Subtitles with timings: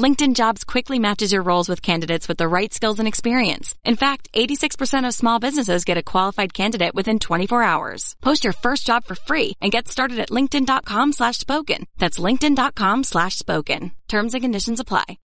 [0.00, 3.74] LinkedIn Jobs quickly matches your roles with candidates with the right skills and experience.
[3.84, 8.16] In fact, 86% of small businesses get a qualified candidate within 24 hours.
[8.20, 11.86] Post your first job for free and get started at linkedin.com slash spoken.
[11.98, 13.92] That's linkedin.com slash spoken.
[14.08, 15.18] Terms and conditions apply.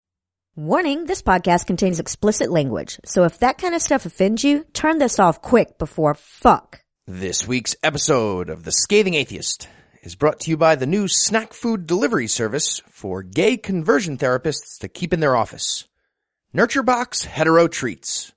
[0.57, 3.01] Warning, this podcast contains explicit language.
[3.05, 6.81] So if that kind of stuff offends you, turn this off quick before fuck.
[7.07, 9.69] This week's episode of The Scathing Atheist
[10.05, 14.79] is brought to you by the new snack food delivery service for gay conversion therapists
[14.79, 15.89] to keep in their office.
[16.55, 18.33] NurtureBox Hetero Treats.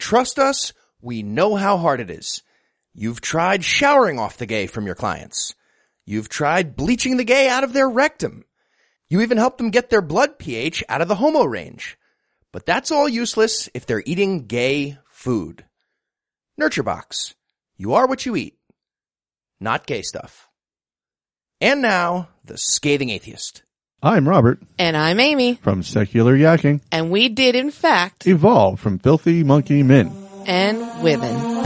[0.00, 2.42] Trust us, we know how hard it is.
[2.92, 5.54] You've tried showering off the gay from your clients.
[6.04, 8.44] You've tried bleaching the gay out of their rectum.
[9.08, 11.96] You even helped them get their blood pH out of the homo range.
[12.52, 15.64] But that's all useless if they're eating gay food.
[16.60, 17.34] NurtureBox.
[17.76, 18.58] You are what you eat.
[19.60, 20.48] Not gay stuff.
[21.60, 23.62] And now, the scathing atheist.
[24.02, 25.54] I'm Robert And I'm Amy.
[25.54, 30.12] from Secular Yakking, And we did, in fact, evolve from filthy monkey men.
[30.46, 31.64] and women.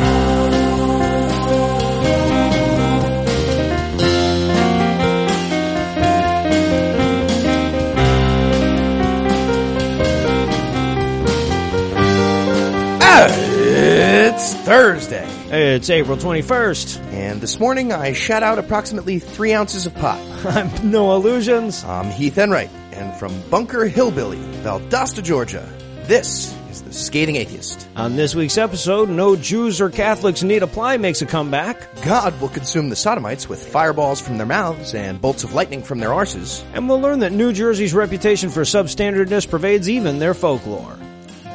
[13.21, 15.28] It's Thursday.
[15.51, 17.03] It's April 21st.
[17.15, 20.21] And this morning I shot out approximately three ounces of pot.
[20.45, 21.85] I'm no illusions.
[21.85, 25.67] I'm Heath Enright, and from Bunker Hillbilly, Valdosta, Georgia,
[26.03, 27.89] this is the Scathing Atheist.
[27.97, 31.81] On this week's episode, no Jews or Catholics need apply makes a comeback.
[32.05, 35.99] God will consume the sodomites with fireballs from their mouths and bolts of lightning from
[35.99, 36.63] their arses.
[36.75, 40.99] And we'll learn that New Jersey's reputation for substandardness pervades even their folklore.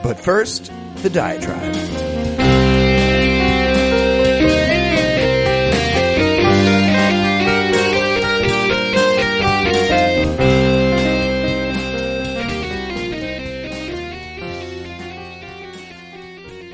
[0.01, 0.71] But first,
[1.03, 2.12] the diatribe.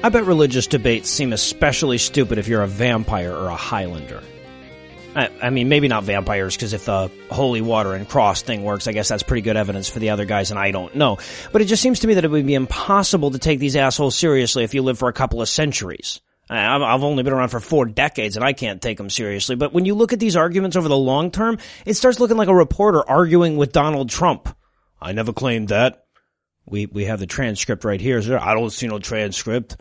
[0.09, 4.23] I bet religious debates seem especially stupid if you're a vampire or a Highlander.
[5.15, 8.87] I, I mean, maybe not vampires, because if the holy water and cross thing works,
[8.87, 11.19] I guess that's pretty good evidence for the other guys, and I don't know.
[11.51, 14.15] But it just seems to me that it would be impossible to take these assholes
[14.15, 16.21] seriously if you live for a couple of centuries.
[16.49, 19.57] I've only been around for four decades and I can't take them seriously.
[19.57, 22.47] But when you look at these arguments over the long term, it starts looking like
[22.47, 24.57] a reporter arguing with Donald Trump.
[24.99, 26.05] I never claimed that.
[26.65, 28.23] We we have the transcript right here.
[28.23, 28.39] Sir.
[28.39, 29.77] I don't see no transcript.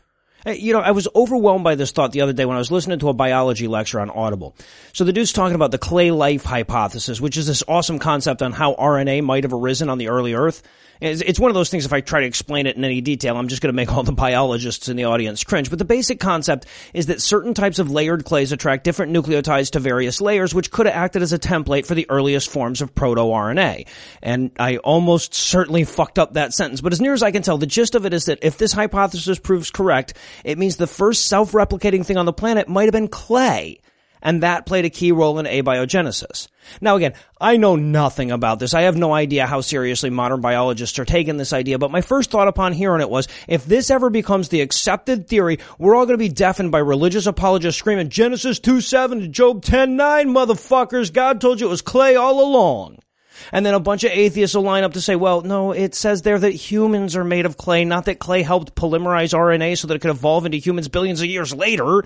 [0.47, 3.01] You know, I was overwhelmed by this thought the other day when I was listening
[3.01, 4.55] to a biology lecture on Audible.
[4.93, 8.53] So the dude's talking about the clay life hypothesis, which is this awesome concept on
[8.53, 10.63] how RNA might have arisen on the early Earth.
[11.01, 13.49] It's one of those things, if I try to explain it in any detail, I'm
[13.49, 15.71] just going to make all the biologists in the audience cringe.
[15.71, 19.81] But the basic concept is that certain types of layered clays attract different nucleotides to
[19.81, 23.87] various layers, which could have acted as a template for the earliest forms of proto-RNA.
[24.23, 26.81] And I almost certainly fucked up that sentence.
[26.81, 28.73] But as near as I can tell, the gist of it is that if this
[28.73, 30.15] hypothesis proves correct,
[30.45, 33.81] it means the first self-replicating thing on the planet might have been clay
[34.23, 36.49] and that played a key role in abiogenesis.
[36.81, 38.75] Now again, I know nothing about this.
[38.75, 42.31] I have no idea how seriously modern biologists are taking this idea, but my first
[42.31, 46.19] thought upon hearing it was, if this ever becomes the accepted theory, we're all gonna
[46.19, 49.97] be deafened by religious apologists screaming, Genesis 2-7 to Job 10-9,
[50.27, 52.99] motherfuckers, God told you it was clay all along.
[53.53, 56.23] And then a bunch of atheists will line up to say, well, no, it says
[56.23, 59.95] there that humans are made of clay, not that clay helped polymerize RNA so that
[59.95, 62.03] it could evolve into humans billions of years later.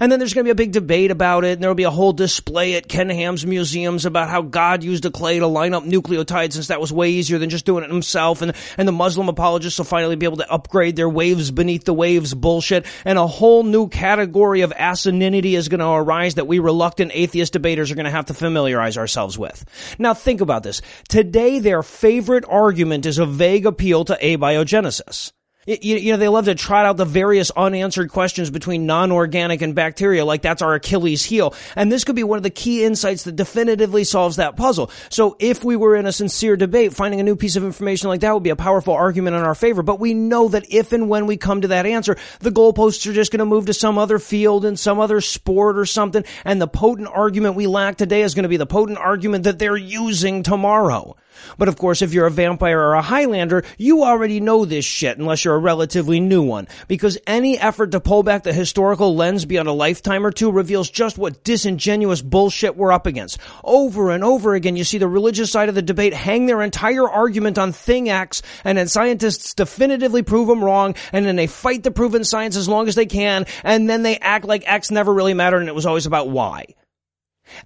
[0.00, 1.90] And then there's going to be a big debate about it, and there'll be a
[1.90, 5.84] whole display at Ken Ham's museums about how God used a clay to line up
[5.84, 8.42] nucleotides since that was way easier than just doing it himself.
[8.42, 11.94] And, and the Muslim apologists will finally be able to upgrade their waves beneath the
[11.94, 12.86] waves bullshit.
[13.04, 17.52] And a whole new category of asininity is going to arise that we reluctant atheist
[17.52, 19.64] debaters are going to have to familiarize ourselves with.
[19.98, 20.82] Now think about this.
[21.08, 25.32] Today their favorite argument is a vague appeal to abiogenesis.
[25.68, 29.74] You, you know, they love to trot out the various unanswered questions between non-organic and
[29.74, 31.54] bacteria like that's our Achilles heel.
[31.76, 34.90] And this could be one of the key insights that definitively solves that puzzle.
[35.10, 38.20] So if we were in a sincere debate, finding a new piece of information like
[38.20, 39.82] that would be a powerful argument in our favor.
[39.82, 43.12] But we know that if and when we come to that answer, the goalposts are
[43.12, 46.24] just going to move to some other field and some other sport or something.
[46.46, 49.58] And the potent argument we lack today is going to be the potent argument that
[49.58, 51.16] they're using tomorrow.
[51.56, 55.18] But of course, if you're a vampire or a Highlander, you already know this shit
[55.18, 56.68] unless you're a relatively new one.
[56.88, 60.90] Because any effort to pull back the historical lens beyond a lifetime or two reveals
[60.90, 63.38] just what disingenuous bullshit we're up against.
[63.62, 67.08] Over and over again, you see the religious side of the debate hang their entire
[67.08, 71.82] argument on thing X, and then scientists definitively prove them wrong, and then they fight
[71.82, 75.12] the proven science as long as they can, and then they act like X never
[75.12, 76.66] really mattered and it was always about Y.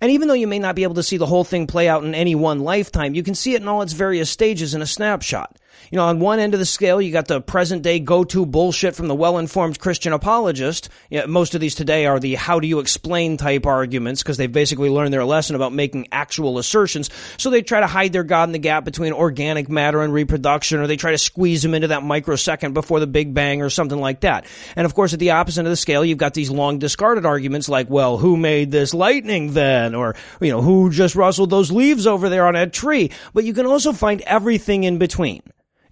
[0.00, 2.05] And even though you may not be able to see the whole thing play out
[2.05, 4.87] in any one lifetime, you can see it in all its various stages in a
[4.87, 5.56] snapshot.
[5.93, 8.97] You know, on one end of the scale, you got the present day go-to bullshit
[8.97, 10.89] from the well-informed Christian apologist.
[11.11, 14.50] Yeah, most of these today are the how do you explain type arguments because they've
[14.50, 17.11] basically learned their lesson about making actual assertions.
[17.37, 20.81] So they try to hide their God in the gap between organic matter and reproduction,
[20.81, 24.00] or they try to squeeze them into that microsecond before the Big Bang or something
[24.00, 24.47] like that.
[24.77, 27.69] And of course, at the opposite of the scale, you've got these long discarded arguments
[27.69, 29.95] like, well, who made this lightning then?
[29.95, 33.11] Or, you know, who just rustled those leaves over there on that tree?
[33.35, 35.43] But you can also find everything in between.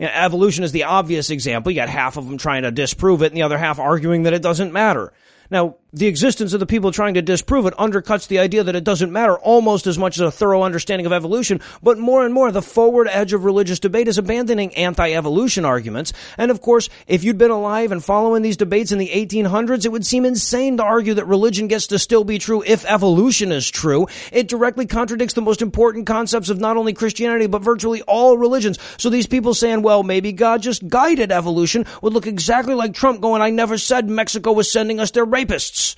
[0.01, 1.71] You know, evolution is the obvious example.
[1.71, 4.33] You got half of them trying to disprove it and the other half arguing that
[4.33, 5.13] it doesn't matter.
[5.51, 8.85] Now, the existence of the people trying to disprove it undercuts the idea that it
[8.85, 12.53] doesn't matter almost as much as a thorough understanding of evolution, but more and more
[12.53, 16.13] the forward edge of religious debate is abandoning anti-evolution arguments.
[16.39, 19.91] And of course, if you'd been alive and following these debates in the 1800s, it
[19.91, 23.69] would seem insane to argue that religion gets to still be true if evolution is
[23.69, 24.07] true.
[24.31, 28.79] It directly contradicts the most important concepts of not only Christianity, but virtually all religions.
[28.97, 33.21] So these people saying, well, maybe God just guided evolution would look exactly like Trump
[33.21, 35.97] going, I never said Mexico was sending us their rapists.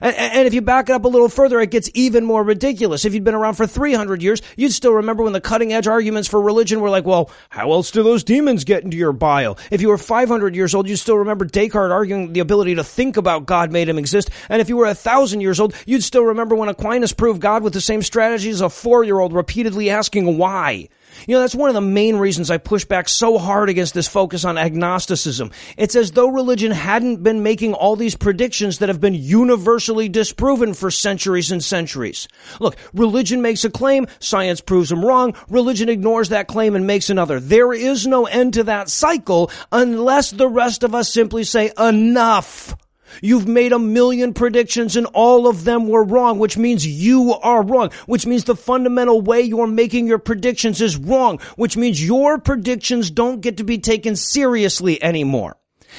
[0.00, 3.04] And, and, if you back it up a little further, it gets even more ridiculous.
[3.04, 6.28] If you'd been around for 300 years, you'd still remember when the cutting edge arguments
[6.28, 9.58] for religion were like, well, how else do those demons get into your bile?
[9.70, 13.16] If you were 500 years old, you'd still remember Descartes arguing the ability to think
[13.16, 14.28] about God made him exist.
[14.50, 17.62] And if you were a thousand years old, you'd still remember when Aquinas proved God
[17.62, 20.88] with the same strategy as a four year old repeatedly asking why.
[21.26, 24.08] You know, that's one of the main reasons I push back so hard against this
[24.08, 25.50] focus on agnosticism.
[25.76, 30.74] It's as though religion hadn't been making all these predictions that have been universally disproven
[30.74, 32.28] for centuries and centuries.
[32.60, 37.10] Look, religion makes a claim, science proves them wrong, religion ignores that claim and makes
[37.10, 37.40] another.
[37.40, 42.74] There is no end to that cycle unless the rest of us simply say enough.
[43.22, 47.62] You've made a million predictions and all of them were wrong, which means you are
[47.62, 52.38] wrong, which means the fundamental way you're making your predictions is wrong, which means your
[52.38, 55.56] predictions don't get to be taken seriously anymore.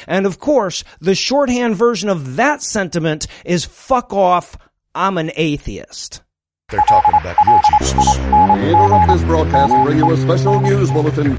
[0.07, 4.57] And of course, the shorthand version of that sentiment is fuck off,
[4.94, 6.21] I'm an atheist.
[6.69, 8.18] They're talking about your Jesus.
[8.18, 11.38] We interrupt this broadcast to bring you a special news bulletin.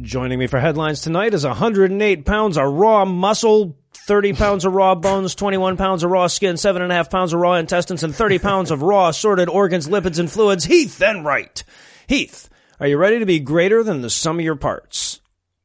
[0.00, 4.96] Joining me for headlines tonight is 108 pounds of raw muscle, 30 pounds of raw
[4.96, 8.82] bones, 21 pounds of raw skin, 7.5 pounds of raw intestines, and 30 pounds of
[8.82, 11.62] raw assorted organs, lipids, and fluids, Heath then Enright.
[12.08, 12.50] Heath,
[12.80, 15.20] are you ready to be greater than the sum of your parts?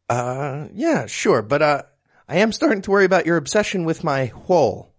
[0.07, 1.83] Uh, yeah, sure, but, uh,
[2.29, 4.93] I am starting to worry about your obsession with my whole.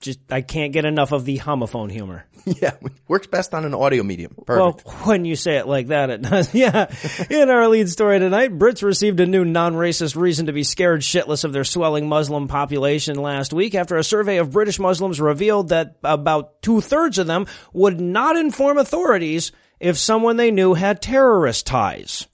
[0.00, 2.24] Just, I can't get enough of the homophone humor.
[2.62, 2.76] Yeah,
[3.08, 4.34] works best on an audio medium.
[4.46, 4.86] Perfect.
[4.86, 6.54] Well, when you say it like that, it does.
[6.58, 6.90] Yeah.
[7.28, 11.44] In our lead story tonight, Brits received a new non-racist reason to be scared shitless
[11.44, 15.96] of their swelling Muslim population last week after a survey of British Muslims revealed that
[16.02, 17.44] about two thirds of them
[17.74, 22.26] would not inform authorities if someone they knew had terrorist ties.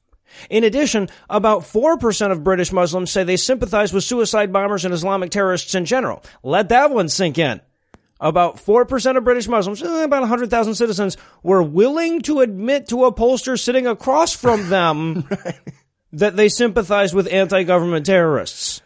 [0.50, 5.31] In addition, about 4% of British Muslims say they sympathize with suicide bombers and Islamic
[5.31, 6.22] terrorists in general.
[6.42, 7.60] Let that one sink in
[8.20, 13.12] about 4% of British Muslims, eh, about 100,000 citizens, were willing to admit to a
[13.12, 15.60] pollster sitting across from them right.
[16.12, 18.81] that they sympathize with anti-government terrorists.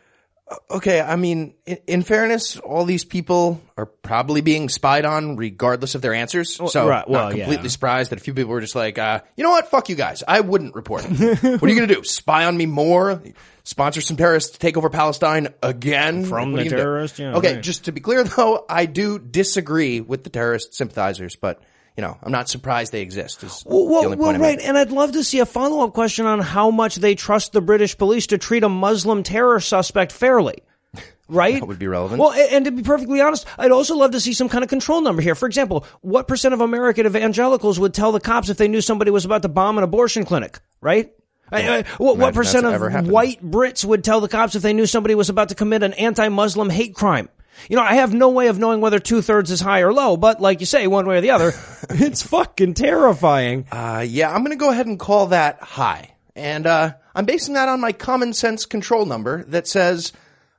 [0.70, 5.94] Okay, I mean, in, in, fairness, all these people are probably being spied on regardless
[5.94, 6.54] of their answers.
[6.54, 7.68] So, right, well, completely yeah.
[7.68, 9.68] surprised that a few people were just like, uh, you know what?
[9.68, 10.22] Fuck you guys.
[10.26, 11.10] I wouldn't report it.
[11.42, 12.02] what are you going to do?
[12.02, 13.22] Spy on me more?
[13.64, 16.24] Sponsor some terrorists to take over Palestine again?
[16.24, 17.18] From what the terrorists?
[17.18, 17.62] Yeah, okay, right.
[17.62, 21.62] just to be clear though, I do disagree with the terrorist sympathizers, but
[21.98, 23.42] you know, I'm not surprised they exist.
[23.66, 24.60] well, the well right.
[24.60, 27.60] And I'd love to see a follow up question on how much they trust the
[27.60, 30.62] British police to treat a Muslim terror suspect fairly
[31.28, 31.58] right?
[31.58, 32.20] That would be relevant.
[32.20, 35.00] Well, and to be perfectly honest, I'd also love to see some kind of control
[35.00, 35.34] number here.
[35.34, 39.10] For example, what percent of American evangelicals would tell the cops if they knew somebody
[39.10, 41.12] was about to bomb an abortion clinic, right?
[41.50, 44.86] I, I, what, what percent of white Brits would tell the cops if they knew
[44.86, 47.28] somebody was about to commit an anti-Muslim hate crime?
[47.68, 50.16] You know, I have no way of knowing whether two thirds is high or low,
[50.16, 51.52] but like you say, one way or the other,
[51.90, 53.66] it's fucking terrifying.
[53.70, 56.14] Uh, yeah, I'm gonna go ahead and call that high.
[56.34, 60.12] And, uh, I'm basing that on my common sense control number that says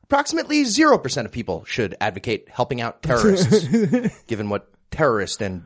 [0.03, 3.65] approximately 0% of people should advocate helping out terrorists,
[4.27, 5.63] given what terrorist and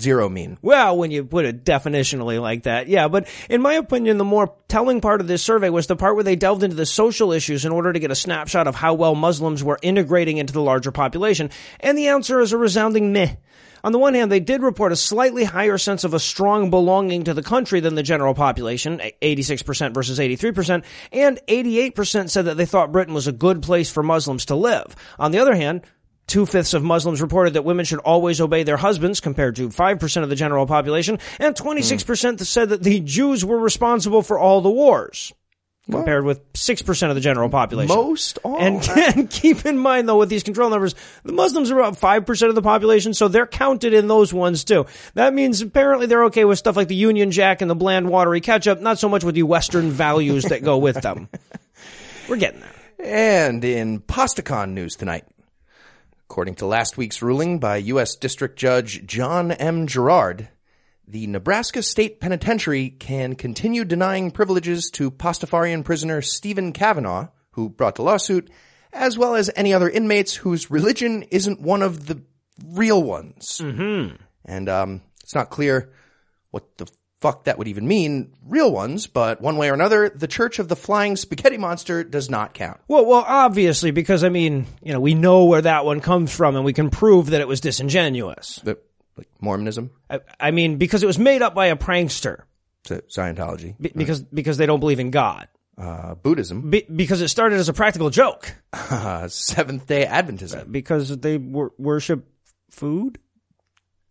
[0.00, 0.58] zero mean?
[0.62, 3.08] Well, when you put it definitionally like that, yeah.
[3.08, 6.24] But in my opinion, the more telling part of this survey was the part where
[6.24, 9.14] they delved into the social issues in order to get a snapshot of how well
[9.14, 11.50] Muslims were integrating into the larger population.
[11.80, 13.36] And the answer is a resounding meh.
[13.84, 17.24] On the one hand, they did report a slightly higher sense of a strong belonging
[17.24, 22.66] to the country than the general population, 86% versus 83%, and 88% said that they
[22.66, 24.94] thought Britain was a good place for Muslims to live.
[25.18, 25.82] On the other hand,
[26.26, 30.22] Two fifths of Muslims reported that women should always obey their husbands, compared to 5%
[30.22, 34.70] of the general population, and 26% said that the Jews were responsible for all the
[34.70, 35.32] wars,
[35.90, 37.94] compared with 6% of the general population.
[37.94, 38.56] Most all.
[38.56, 42.48] And, and keep in mind though, with these control numbers, the Muslims are about 5%
[42.48, 44.86] of the population, so they're counted in those ones too.
[45.14, 48.40] That means apparently they're okay with stuff like the Union Jack and the bland watery
[48.40, 51.28] ketchup, not so much with the Western values that go with them.
[52.28, 52.70] We're getting there.
[53.04, 55.24] And in PastaCon news tonight,
[56.32, 58.16] according to last week's ruling by U.S.
[58.16, 59.86] District Judge John M.
[59.86, 60.48] Gerrard,
[61.06, 67.96] the Nebraska State Penitentiary can continue denying privileges to Pastafarian prisoner Stephen Cavanaugh, who brought
[67.96, 68.50] the lawsuit,
[68.94, 72.22] as well as any other inmates whose religion isn't one of the
[72.64, 73.60] real ones.
[73.62, 74.16] Mm-hmm.
[74.46, 75.92] And um, it's not clear
[76.50, 76.86] what the
[77.22, 80.68] fuck that would even mean, real ones, but one way or another, the Church of
[80.68, 82.80] the Flying Spaghetti Monster does not count.
[82.88, 86.56] Well, well, obviously, because I mean, you know, we know where that one comes from,
[86.56, 88.56] and we can prove that it was disingenuous.
[88.64, 88.76] The,
[89.16, 92.42] like Mormonism, I, I mean, because it was made up by a prankster.
[92.86, 95.48] Sci- Scientology, Be- because because they don't believe in God.
[95.78, 98.54] uh, Buddhism, Be- because it started as a practical joke.
[98.72, 102.26] uh, Seventh Day Adventism, Because they wor- worship
[102.70, 103.18] food.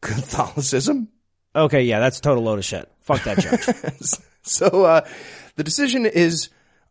[0.02, 1.10] Catholicism.
[1.56, 2.91] Okay, yeah, that's a total load of shit.
[3.02, 4.22] Fuck that judge.
[4.44, 5.08] So uh,
[5.56, 6.50] the decision is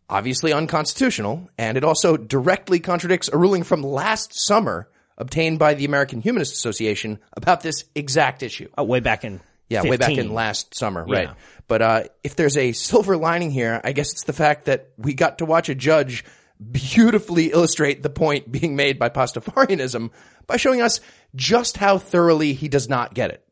[0.08, 4.88] obviously unconstitutional, and it also directly contradicts a ruling from last summer
[5.18, 8.68] obtained by the American Humanist Association about this exact issue.
[8.78, 9.40] oh, way back in.
[9.68, 11.28] Yeah, way back in last summer, right?
[11.28, 11.34] Yeah.
[11.68, 15.14] But uh, if there's a silver lining here, I guess it's the fact that we
[15.14, 16.24] got to watch a judge
[16.60, 20.10] beautifully illustrate the point being made by Pastafarianism
[20.46, 21.00] by showing us
[21.36, 23.44] just how thoroughly he does not get it.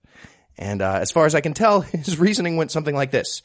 [0.58, 3.42] And uh, as far as I can tell, his reasoning went something like this.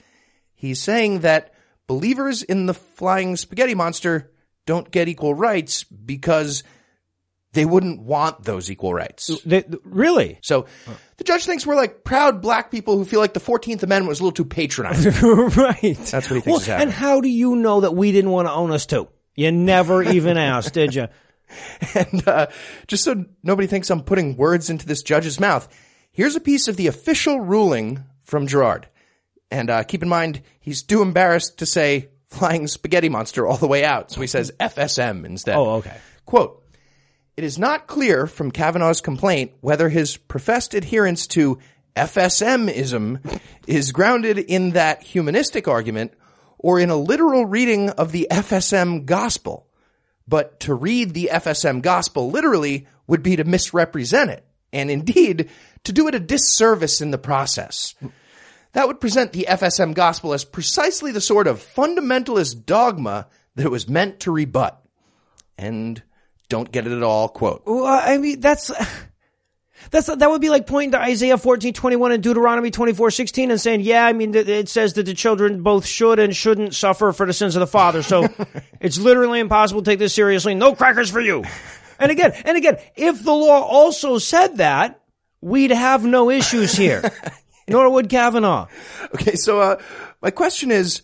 [0.53, 1.53] He's saying that
[1.88, 4.32] believers in the flying spaghetti monster
[4.65, 6.63] don't get equal rights because
[7.51, 9.29] they wouldn't want those equal rights.
[9.46, 10.39] They, really?
[10.41, 10.65] So
[11.17, 14.20] the judge thinks we're like proud black people who feel like the 14th Amendment was
[14.20, 15.13] a little too patronizing.
[15.22, 15.98] right.
[15.98, 18.53] That's what he thinks Well, and how do you know that we didn't want to
[18.53, 19.08] own us too?
[19.36, 21.08] You never even asked, did you?
[21.96, 22.48] and uh,
[22.88, 25.67] just so nobody thinks I'm putting words into this judge's mouth,
[26.13, 28.88] here's a piece of the official ruling from Gerrard.
[29.51, 33.67] And uh, keep in mind, he's too embarrassed to say flying spaghetti monster all the
[33.67, 35.55] way out, so he says FSM instead.
[35.55, 35.98] Oh, okay.
[36.25, 36.63] Quote,
[37.36, 41.60] it is not clear from Cavanaugh's complaint whether his professed adherence to
[41.96, 46.13] FSMism is grounded in that humanistic argument
[46.58, 49.67] or in a literal reading of the FSM gospel.
[50.27, 55.50] But to read the FSM gospel literally would be to misrepresent it, and indeed
[55.84, 57.96] to do it a disservice in the process.
[58.74, 63.72] That would present the FSM gospel as precisely the sort of fundamentalist dogma that it
[63.72, 64.80] was meant to rebut.
[65.58, 66.02] And
[66.50, 67.63] don't get it at all, quote.
[67.66, 68.72] Well, I mean, that's,
[69.92, 73.62] that's, that would be like pointing to Isaiah 14, 21 and Deuteronomy 24, 16 and
[73.62, 77.28] saying, yeah, I mean, it says that the children both should and shouldn't suffer for
[77.28, 78.02] the sins of the father.
[78.02, 78.28] So
[78.80, 80.56] it's literally impossible to take this seriously.
[80.56, 81.44] No crackers for you.
[82.00, 85.00] And again, and again, if the law also said that,
[85.44, 87.12] we'd have no issues here.
[87.68, 88.68] Nor would Cavanaugh.
[89.16, 89.82] Okay, so uh,
[90.22, 91.02] my question is,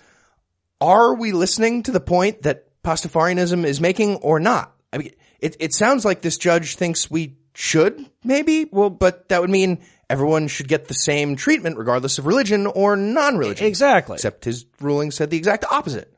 [0.81, 4.73] are we listening to the point that Pastafarianism is making or not?
[4.91, 9.41] I mean, it, it sounds like this judge thinks we should, maybe, well, but that
[9.41, 9.79] would mean
[10.09, 13.67] everyone should get the same treatment regardless of religion or non-religion.
[13.67, 14.15] Exactly.
[14.15, 16.13] Except his ruling said the exact opposite.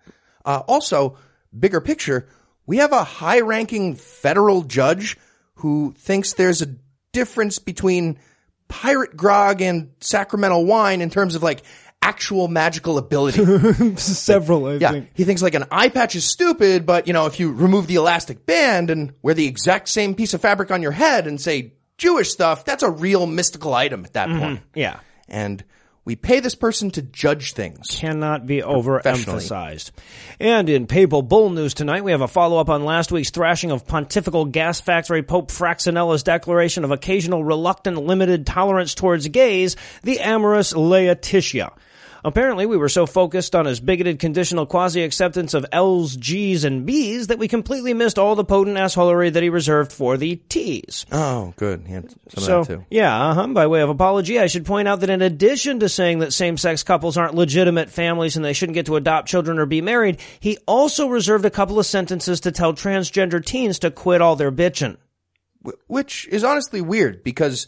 [0.46, 1.18] Uh, also,
[1.58, 2.28] bigger picture,
[2.66, 5.18] we have a high-ranking federal judge
[5.56, 6.75] who thinks there's a
[7.12, 8.20] difference between
[8.68, 11.63] pirate grog and sacramental wine in terms of like
[12.01, 13.96] actual magical ability.
[13.98, 17.39] Several, I yeah, he thinks like an eye patch is stupid, but you know, if
[17.39, 20.91] you remove the elastic band and wear the exact same piece of fabric on your
[20.91, 24.39] head and say Jewish stuff, that's a real mystical item at that mm-hmm.
[24.39, 24.62] point.
[24.74, 25.00] Yeah.
[25.27, 25.63] And
[26.03, 27.88] we pay this person to judge things.
[27.91, 29.91] cannot be overemphasized.
[30.39, 33.86] And in Papal Bull news tonight, we have a follow-up on last week's thrashing of
[33.86, 40.74] Pontifical Gas Factory Pope Fraxinella's declaration of occasional reluctant limited tolerance towards gays, the Amoris
[40.74, 41.72] Laetitia.
[42.24, 47.28] Apparently, we were so focused on his bigoted conditional quasi-acceptance of L's, G's, and B's
[47.28, 51.06] that we completely missed all the potent assholery that he reserved for the T's.
[51.12, 51.86] Oh, good.
[51.90, 52.86] Yeah, some So, of that too.
[52.90, 53.48] yeah, uh-huh.
[53.48, 56.84] by way of apology, I should point out that in addition to saying that same-sex
[56.84, 60.58] couples aren't legitimate families and they shouldn't get to adopt children or be married, he
[60.68, 64.98] also reserved a couple of sentences to tell transgender teens to quit all their bitching.
[65.88, 67.68] Which is honestly weird because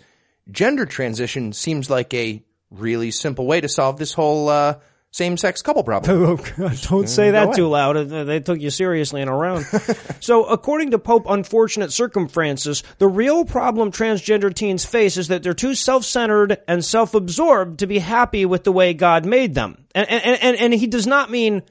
[0.50, 4.80] gender transition seems like a really simple way to solve this whole uh,
[5.12, 6.40] same-sex couple problem.
[6.58, 7.96] Oh, don't say that too loud.
[7.98, 9.66] Uh, They took you seriously in a round.
[10.20, 15.54] so, according to Pope Unfortunate Circumstances, the real problem transgender teens face is that they're
[15.54, 19.86] too self-centered and self-absorbed to be happy with the way God made them.
[19.94, 21.62] And, and, and, and he does not mean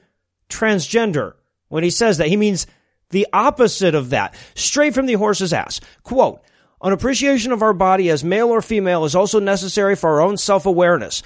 [0.49, 1.33] transgender
[1.67, 2.27] when he says that.
[2.27, 2.65] He means
[3.09, 4.35] the opposite of that.
[4.55, 5.81] Straight from the horse's ass.
[6.03, 6.41] Quote,
[6.83, 10.37] an appreciation of our body as male or female is also necessary for our own
[10.37, 11.23] self-awareness.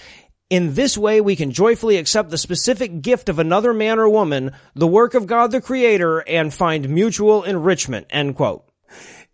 [0.49, 4.51] In this way, we can joyfully accept the specific gift of another man or woman,
[4.75, 8.07] the work of God the Creator, and find mutual enrichment.
[8.09, 8.63] End quote.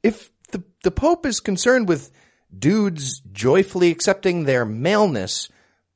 [0.01, 2.09] if the the Pope is concerned with
[2.57, 5.49] dudes joyfully accepting their maleness,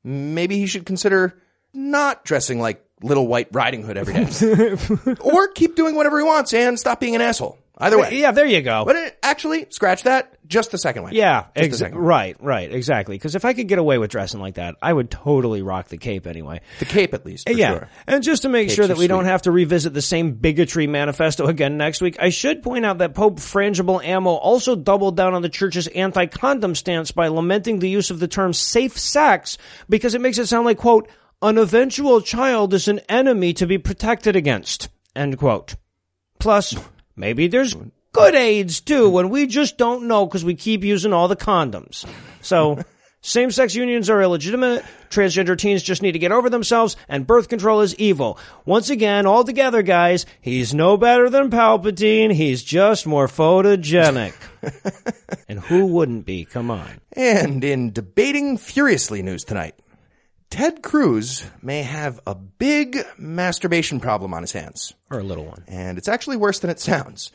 [0.04, 1.40] maybe he should consider
[1.72, 6.52] not dressing like Little White Riding Hood every day, or keep doing whatever he wants
[6.54, 7.58] and stop being an asshole.
[7.80, 8.84] Either way, Yeah, there you go.
[8.84, 10.34] But it, actually, scratch that.
[10.48, 11.10] Just the second way.
[11.12, 12.04] Yeah, Just the ex- second way.
[12.04, 13.16] right, right, exactly.
[13.16, 15.98] Because if I could get away with dressing like that, I would totally rock the
[15.98, 16.60] cape anyway.
[16.78, 17.48] The cape, at least.
[17.48, 17.88] For yeah, Sure.
[18.06, 20.86] and just to make Capes sure that we don't have to revisit the same bigotry
[20.86, 25.34] manifesto again next week, I should point out that Pope Frangible Ammo also doubled down
[25.34, 29.58] on the church's anti-condom stance by lamenting the use of the term safe sex
[29.88, 31.08] because it makes it sound like, quote,
[31.42, 35.76] an eventual child is an enemy to be protected against, end quote.
[36.40, 36.74] Plus,
[37.18, 37.74] maybe there's
[38.12, 42.06] good AIDS too, when we just don't know because we keep using all the condoms.
[42.40, 42.82] So,
[43.20, 47.48] same sex unions are illegitimate, transgender teens just need to get over themselves, and birth
[47.48, 48.38] control is evil.
[48.64, 54.34] Once again, all together, guys, he's no better than Palpatine, he's just more photogenic.
[55.48, 56.44] and who wouldn't be?
[56.44, 57.00] Come on.
[57.12, 59.74] And in debating furiously news tonight,
[60.50, 64.94] Ted Cruz may have a big masturbation problem on his hands.
[65.10, 65.64] Or a little one.
[65.68, 67.30] And it's actually worse than it sounds.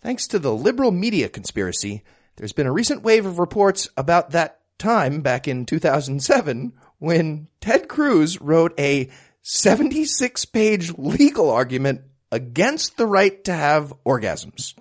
[0.00, 2.02] Thanks to the liberal media conspiracy,
[2.36, 7.88] there's been a recent wave of reports about that time back in 2007 when Ted
[7.88, 9.10] Cruz wrote a
[9.42, 14.74] 76 page legal argument against the right to have orgasms.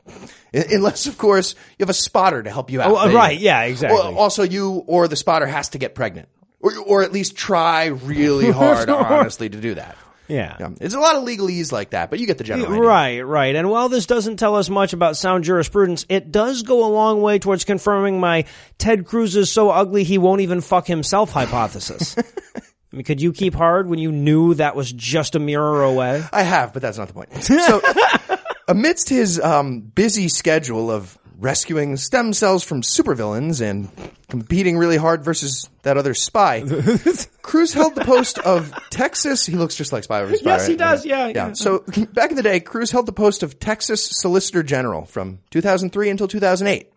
[0.54, 2.92] Unless, of course, you have a spotter to help you out.
[2.92, 4.00] Oh, uh, right, yeah, exactly.
[4.00, 6.30] Also, you or the spotter has to get pregnant.
[6.66, 9.96] Or, or at least try really hard, honestly, to do that.
[10.28, 10.58] Yeah.
[10.60, 10.70] Yeah.
[10.82, 12.82] It's a lot of legalese like that, but you get the general idea.
[12.82, 13.56] Right, right.
[13.56, 17.22] And while this doesn't tell us much about sound jurisprudence, it does go a long
[17.22, 18.46] way towards confirming my
[18.80, 22.18] Ted Cruz is so ugly he won't even fuck himself hypothesis.
[22.58, 26.24] I mean, could you keep hard when you knew that was just a mirror away?
[26.32, 27.44] I have, but that's not the point.
[27.44, 27.82] So,
[28.68, 33.90] amidst his um, busy schedule of rescuing stem cells from supervillains and
[34.30, 36.62] competing really hard versus that other spy,
[37.42, 39.46] Cruz held the post of Texas.
[39.46, 40.50] He looks just like Spy over Spy.
[40.50, 41.06] Yes, he does.
[41.06, 41.48] Yeah, yeah.
[41.48, 41.54] yeah.
[41.54, 46.10] So back in the day, Cruz held the post of Texas Solicitor General from 2003
[46.10, 46.92] until 2008.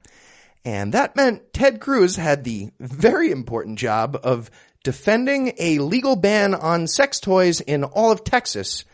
[0.65, 4.51] And that meant Ted Cruz had the very important job of
[4.83, 8.85] defending a legal ban on sex toys in all of Texas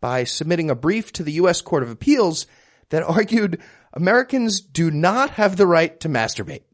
[0.00, 1.60] by submitting a brief to the U.S.
[1.60, 2.46] Court of Appeals
[2.90, 3.60] that argued
[3.94, 6.64] Americans do not have the right to masturbate.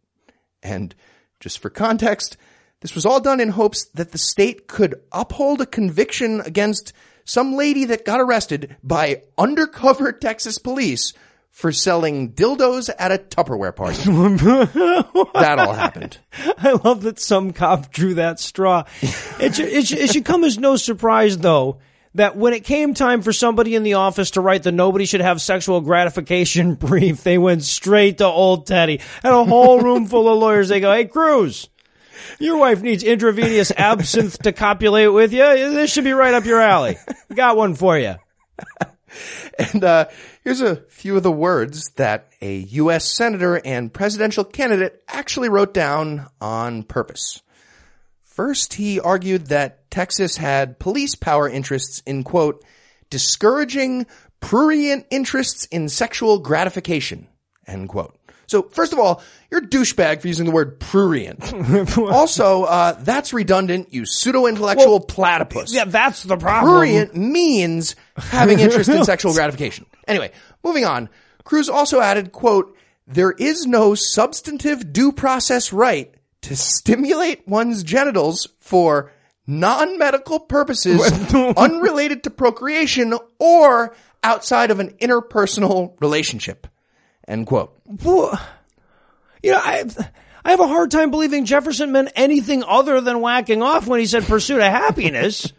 [0.63, 0.95] And
[1.39, 2.37] just for context,
[2.81, 6.93] this was all done in hopes that the state could uphold a conviction against
[7.25, 11.13] some lady that got arrested by undercover Texas police
[11.51, 13.97] for selling dildos at a Tupperware party.
[15.35, 16.19] that all happened.
[16.59, 18.85] I love that some cop drew that straw.
[19.03, 21.79] It should, it, should, it should come as no surprise, though,
[22.15, 25.21] that when it came time for somebody in the office to write the nobody should
[25.21, 29.01] have sexual gratification brief, they went straight to old Teddy.
[29.23, 31.69] And a whole room full of lawyers, they go, hey, Cruz,
[32.39, 35.41] your wife needs intravenous absinthe to copulate with you.
[35.41, 36.97] This should be right up your alley.
[37.35, 38.17] Got one for you.
[39.59, 40.07] And uh,
[40.45, 43.11] here's a few of the words that a U.S.
[43.11, 47.43] senator and presidential candidate actually wrote down on purpose.
[48.31, 52.65] First, he argued that Texas had police power interests in, quote,
[53.11, 54.07] discouraging
[54.39, 57.27] prurient interests in sexual gratification,
[57.67, 58.17] end quote.
[58.47, 61.53] So, first of all, you're a douchebag for using the word prurient.
[61.99, 65.75] also, uh, that's redundant, you pseudo-intellectual platypus.
[65.75, 66.73] Yeah, that's the problem.
[66.73, 69.87] Prurient means having interest in sexual gratification.
[70.07, 70.31] Anyway,
[70.63, 71.09] moving on.
[71.43, 72.77] Cruz also added, quote,
[73.09, 79.13] there is no substantive due process right to stimulate one's genitals for
[79.47, 81.01] non-medical purposes
[81.57, 86.67] unrelated to procreation or outside of an interpersonal relationship.
[87.27, 87.79] End quote.
[88.05, 88.41] Well,
[89.43, 89.85] you know, I,
[90.45, 94.07] I have a hard time believing Jefferson meant anything other than whacking off when he
[94.07, 95.53] said pursuit of happiness.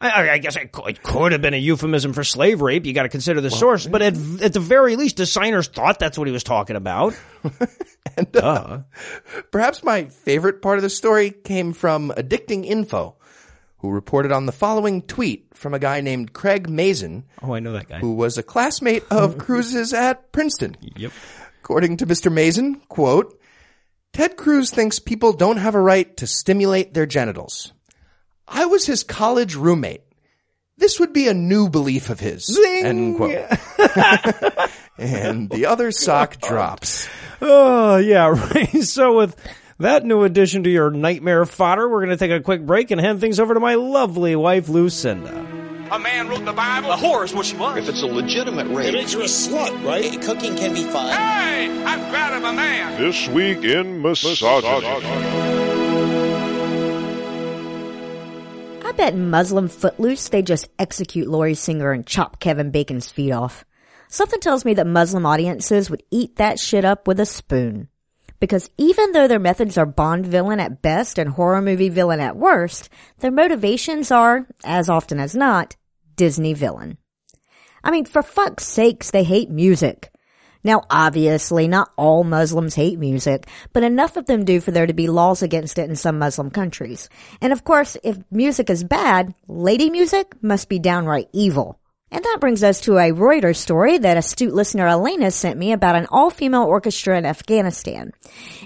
[0.00, 2.86] I, I guess it could, it could have been a euphemism for slave rape.
[2.86, 5.98] You got to consider the source, but at, at the very least, the signers thought
[5.98, 7.14] that's what he was talking about.
[8.16, 8.80] And uh,
[9.52, 13.16] perhaps my favorite part of the story came from Addicting Info,
[13.76, 17.72] who reported on the following tweet from a guy named Craig Mazin, Oh, I know
[17.74, 17.98] that guy.
[18.00, 20.76] who was a classmate of Cruz's at Princeton.
[20.96, 21.12] Yep.
[21.62, 22.32] According to Mr.
[22.32, 23.38] Mazin, quote,
[24.12, 27.72] Ted Cruz thinks people don't have a right to stimulate their genitals.
[28.50, 30.02] I was his college roommate.
[30.78, 32.58] This would be a new belief of his.
[32.82, 33.34] End quote.
[34.98, 37.08] and the other sock drops.
[37.42, 38.82] Oh, yeah, right.
[38.82, 39.36] So with
[39.78, 43.00] that new addition to your nightmare fodder, we're going to take a quick break and
[43.00, 45.46] hand things over to my lovely wife, Lucinda.
[45.90, 46.92] A man wrote the Bible.
[46.92, 47.78] A whore is what she was.
[47.78, 50.20] If it's a legitimate rape, makes you a slut, right?
[50.20, 51.08] Cooking can be fun.
[51.08, 53.00] Hey, I'm proud of a man.
[53.00, 54.86] This week in misogyny.
[54.86, 55.67] I
[58.98, 63.64] bet Muslim Footloose they just execute Lori Singer and chop Kevin Bacon's feet off.
[64.08, 67.88] Something tells me that Muslim audiences would eat that shit up with a spoon.
[68.40, 72.36] Because even though their methods are Bond villain at best and horror movie villain at
[72.36, 72.88] worst,
[73.20, 75.76] their motivations are, as often as not,
[76.16, 76.98] Disney villain.
[77.84, 80.10] I mean, for fuck's sakes, they hate music.
[80.64, 84.92] Now, obviously, not all Muslims hate music, but enough of them do for there to
[84.92, 87.08] be laws against it in some Muslim countries.
[87.40, 91.78] And of course, if music is bad, lady music must be downright evil.
[92.10, 95.94] And that brings us to a Reuters story that astute listener Elena sent me about
[95.94, 98.12] an all-female orchestra in Afghanistan.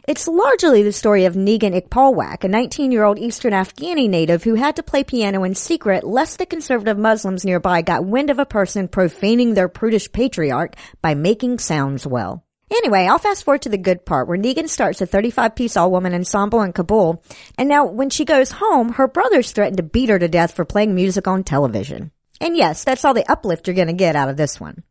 [0.07, 4.85] It's largely the story of Negin Khpalwak, a 19-year-old Eastern Afghani native who had to
[4.85, 9.55] play piano in secret lest the conservative Muslims nearby got wind of a person profaning
[9.55, 12.45] their prudish patriarch by making sounds well.
[12.71, 15.91] Anyway, I'll fast forward to the good part where Negin starts a 35 piece all
[15.91, 17.23] woman ensemble in Kabul.
[17.59, 20.65] And now when she goes home, her brothers threaten to beat her to death for
[20.65, 22.12] playing music on television.
[22.43, 24.83] And yes, that's all the uplift you're gonna get out of this one.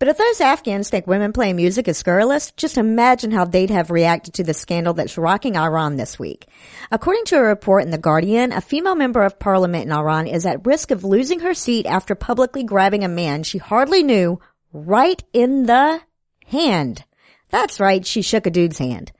[0.00, 3.92] But if those Afghans think women playing music is scurrilous, just imagine how they'd have
[3.92, 6.48] reacted to the scandal that's rocking Iran this week.
[6.90, 10.44] According to a report in The Guardian, a female member of parliament in Iran is
[10.44, 14.40] at risk of losing her seat after publicly grabbing a man she hardly knew
[14.72, 16.00] right in the
[16.46, 17.04] hand.
[17.50, 19.12] That's right, she shook a dude's hand.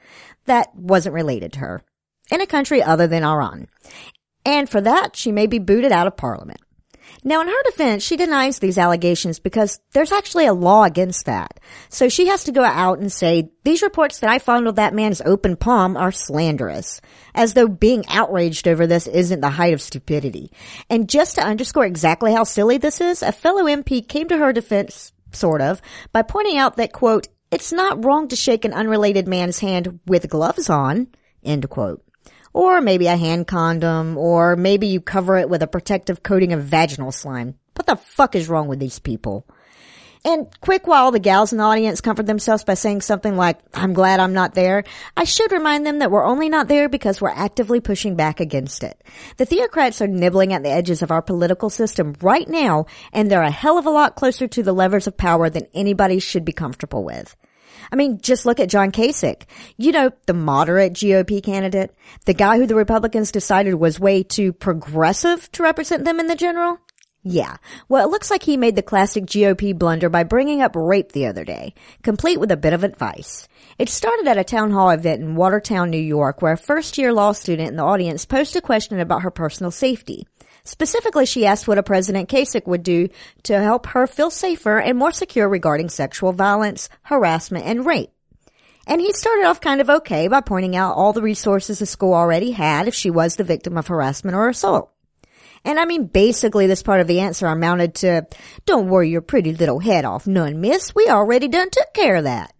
[0.46, 1.84] That wasn't related to her.
[2.28, 3.68] In a country other than Iran.
[4.44, 6.60] And for that, she may be booted out of parliament.
[7.24, 11.60] Now, in her defense, she denies these allegations because there's actually a law against that.
[11.88, 15.20] So she has to go out and say, these reports that I fondled that man's
[15.20, 17.00] open palm are slanderous.
[17.32, 20.50] As though being outraged over this isn't the height of stupidity.
[20.90, 24.52] And just to underscore exactly how silly this is, a fellow MP came to her
[24.52, 25.80] defense, sort of,
[26.12, 30.28] by pointing out that, quote, it's not wrong to shake an unrelated man's hand with
[30.28, 31.06] gloves on,
[31.44, 32.02] end quote
[32.52, 36.64] or maybe a hand condom, or maybe you cover it with a protective coating of
[36.64, 37.54] vaginal slime.
[37.74, 39.46] What the fuck is wrong with these people?
[40.24, 43.92] And quick while the gals in the audience comfort themselves by saying something like, I'm
[43.92, 44.84] glad I'm not there,
[45.16, 48.84] I should remind them that we're only not there because we're actively pushing back against
[48.84, 49.02] it.
[49.38, 53.42] The theocrats are nibbling at the edges of our political system right now, and they're
[53.42, 56.52] a hell of a lot closer to the levers of power than anybody should be
[56.52, 57.34] comfortable with.
[57.90, 59.42] I mean, just look at John Kasich.
[59.76, 61.94] You know, the moderate GOP candidate,
[62.26, 66.36] the guy who the Republicans decided was way too progressive to represent them in the
[66.36, 66.78] general.
[67.24, 67.58] Yeah.
[67.88, 71.26] Well, it looks like he made the classic GOP blunder by bringing up rape the
[71.26, 73.48] other day, complete with a bit of advice.
[73.78, 77.12] It started at a town hall event in Watertown, New York, where a first year
[77.12, 80.26] law student in the audience posed a question about her personal safety.
[80.64, 83.08] Specifically, she asked what a President Kasich would do
[83.44, 88.10] to help her feel safer and more secure regarding sexual violence, harassment, and rape.
[88.86, 92.14] And he started off kind of okay by pointing out all the resources the school
[92.14, 94.90] already had if she was the victim of harassment or assault.
[95.64, 98.26] And I mean, basically this part of the answer amounted to,
[98.66, 100.94] don't worry your pretty little head off none, miss.
[100.94, 102.52] We already done took care of that.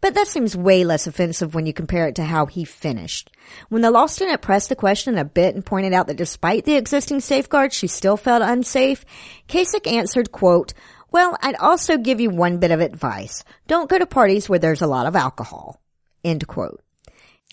[0.00, 3.30] But that seems way less offensive when you compare it to how he finished.
[3.68, 6.76] When the law student pressed the question a bit and pointed out that despite the
[6.76, 9.04] existing safeguards, she still felt unsafe,
[9.48, 10.74] Kasich answered, quote,
[11.10, 13.42] well, I'd also give you one bit of advice.
[13.66, 15.80] Don't go to parties where there's a lot of alcohol.
[16.22, 16.82] End quote.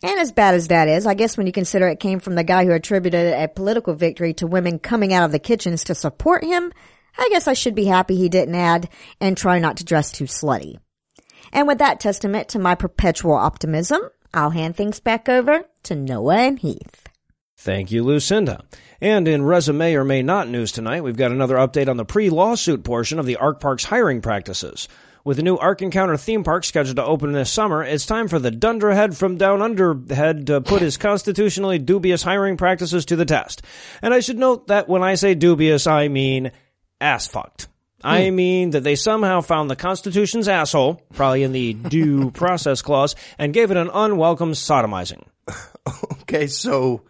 [0.03, 2.43] And as bad as that is, I guess when you consider it came from the
[2.43, 6.43] guy who attributed a political victory to women coming out of the kitchens to support
[6.43, 6.73] him,
[7.17, 8.89] I guess I should be happy he didn't add,
[9.21, 10.77] and try not to dress too slutty.
[11.53, 14.01] And with that testament to my perpetual optimism,
[14.33, 17.07] I'll hand things back over to Noah and Heath.
[17.55, 18.65] Thank you, Lucinda.
[18.99, 22.83] And in resume or may not news tonight, we've got another update on the pre-lawsuit
[22.83, 24.89] portion of the Ark Park's hiring practices.
[25.23, 28.39] With the new Ark Encounter theme park scheduled to open this summer, it's time for
[28.39, 33.23] the Dunderhead from Down Under head to put his constitutionally dubious hiring practices to the
[33.23, 33.61] test.
[34.01, 36.51] And I should note that when I say dubious, I mean
[36.99, 37.67] ass fucked.
[38.03, 43.15] I mean that they somehow found the Constitution's asshole, probably in the due process clause,
[43.37, 45.23] and gave it an unwelcome sodomizing.
[46.23, 47.01] Okay, so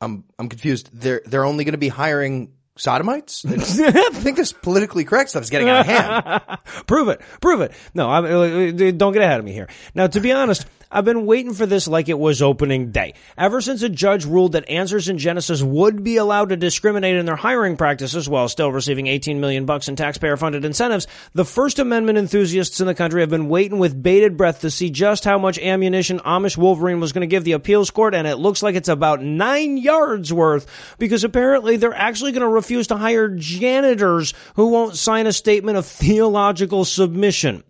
[0.00, 0.90] I'm I'm confused.
[0.92, 3.44] They're they're only going to be hiring sodomites.
[3.48, 6.58] I think this politically correct stuff is getting out of hand.
[6.86, 7.20] prove it.
[7.40, 7.72] Prove it.
[7.94, 9.68] No, I'm, uh, don't get ahead of me here.
[9.94, 13.14] Now, to be honest, I've been waiting for this like it was opening day.
[13.36, 17.26] Ever since a judge ruled that Answers in Genesis would be allowed to discriminate in
[17.26, 22.16] their hiring practices while still receiving 18 million bucks in taxpayer-funded incentives, the First Amendment
[22.16, 25.58] enthusiasts in the country have been waiting with bated breath to see just how much
[25.58, 28.88] ammunition Amish Wolverine was going to give the appeals court, and it looks like it's
[28.88, 34.68] about nine yards worth because apparently they're actually going to refuse to hire janitors who
[34.68, 37.64] won't sign a statement of theological submission.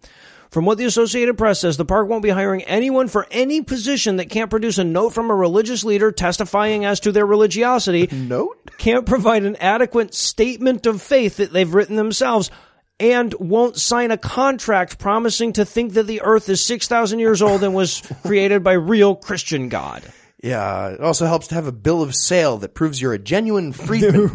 [0.54, 4.18] From what the Associated Press says, the park won't be hiring anyone for any position
[4.18, 8.06] that can't produce a note from a religious leader testifying as to their religiosity.
[8.12, 8.70] Note?
[8.78, 12.52] Can't provide an adequate statement of faith that they've written themselves
[13.00, 17.64] and won't sign a contract promising to think that the earth is 6,000 years old
[17.64, 20.04] and was created by real Christian God.
[20.40, 23.72] Yeah, it also helps to have a bill of sale that proves you're a genuine
[23.72, 24.30] freedman.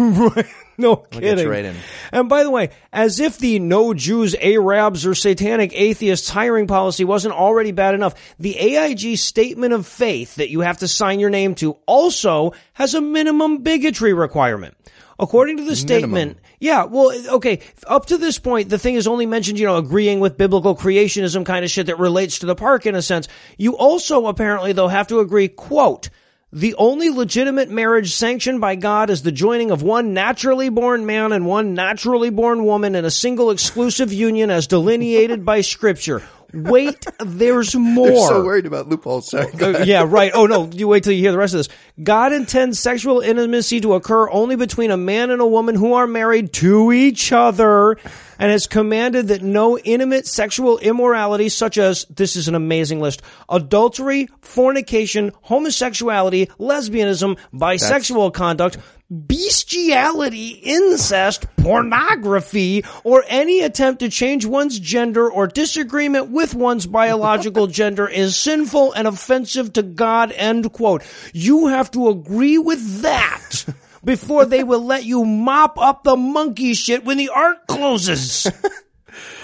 [0.89, 1.47] No get kidding.
[1.49, 1.75] right in.
[2.13, 7.03] And by the way, as if the no Jews, Arabs, or satanic atheists hiring policy
[7.03, 11.29] wasn't already bad enough, the AIG statement of faith that you have to sign your
[11.29, 14.77] name to also has a minimum bigotry requirement.
[15.19, 19.25] According to the statement, yeah, well, okay, up to this point, the thing is only
[19.25, 22.85] mentioned, you know, agreeing with biblical creationism kind of shit that relates to the park
[22.85, 23.27] in a sense.
[23.57, 26.09] You also apparently, though, have to agree, quote,
[26.51, 31.31] the only legitimate marriage sanctioned by God is the joining of one naturally born man
[31.31, 36.23] and one naturally born woman in a single exclusive union as delineated by scripture.
[36.51, 38.07] Wait, there's more.
[38.07, 39.29] They're so worried about loopholes.
[39.29, 39.51] Sorry.
[39.53, 40.31] Uh, yeah, right.
[40.33, 41.69] Oh no, you wait till you hear the rest of this.
[42.01, 46.07] God intends sexual intimacy to occur only between a man and a woman who are
[46.07, 47.97] married to each other
[48.39, 53.21] and has commanded that no intimate sexual immorality such as, this is an amazing list,
[53.49, 58.77] adultery, fornication, homosexuality, lesbianism, bisexual conduct,
[59.11, 67.67] bestiality, incest, pornography, or any attempt to change one's gender or disagreement with one's biological
[67.79, 71.03] gender is sinful and offensive to God, end quote.
[71.33, 73.65] You have to agree with that
[74.03, 78.51] before they will let you mop up the monkey shit when the art closes.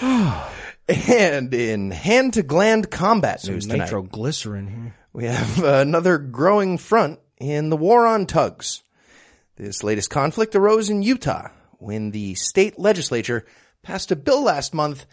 [0.88, 4.94] And in hand to gland combat news tonight, Nitroglycerin here.
[5.12, 8.84] we have another growing front in the war on tugs.
[9.56, 13.44] This latest conflict arose in Utah when the state legislature
[13.82, 15.06] passed a bill last month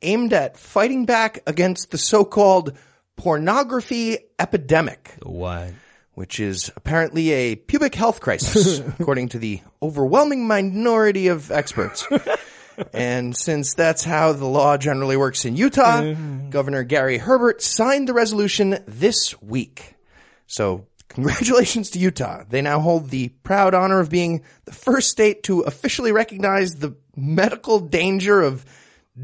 [0.00, 2.76] aimed at fighting back against the so-called
[3.16, 5.14] pornography epidemic.
[5.22, 5.72] What?
[6.18, 12.08] Which is apparently a pubic health crisis, according to the overwhelming minority of experts.
[12.92, 16.14] and since that's how the law generally works in Utah,
[16.50, 19.94] Governor Gary Herbert signed the resolution this week.
[20.48, 22.42] So congratulations to Utah.
[22.48, 26.96] They now hold the proud honor of being the first state to officially recognize the
[27.14, 28.64] medical danger of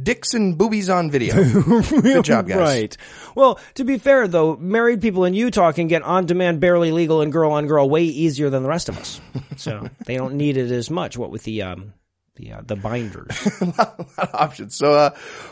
[0.02, 1.34] dicks and boobies on video.
[1.82, 2.58] Good job, guys.
[2.58, 2.96] Right.
[3.34, 7.32] Well, to be fair though, married people in Utah can get on-demand, barely legal, and
[7.32, 9.20] girl-on-girl way easier than the rest of us.
[9.56, 11.16] So they don't need it as much.
[11.16, 11.92] What with the um,
[12.34, 13.30] the uh, the binders?
[13.60, 14.74] a lot of options.
[14.74, 15.10] So, uh,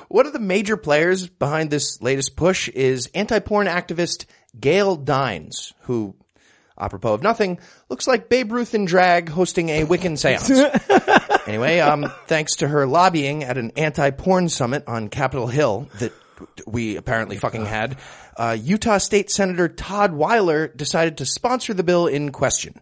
[0.09, 4.25] one of the major players behind this latest push is anti-porn activist
[4.59, 6.17] Gail Dines, who,
[6.79, 7.59] apropos of nothing,
[7.89, 10.51] looks like Babe Ruth in drag hosting a Wiccan seance.
[11.47, 16.13] anyway, um, thanks to her lobbying at an anti-porn summit on Capitol Hill that
[16.67, 17.99] we apparently fucking had,
[18.37, 22.81] uh, Utah State Senator Todd Weiler decided to sponsor the bill in question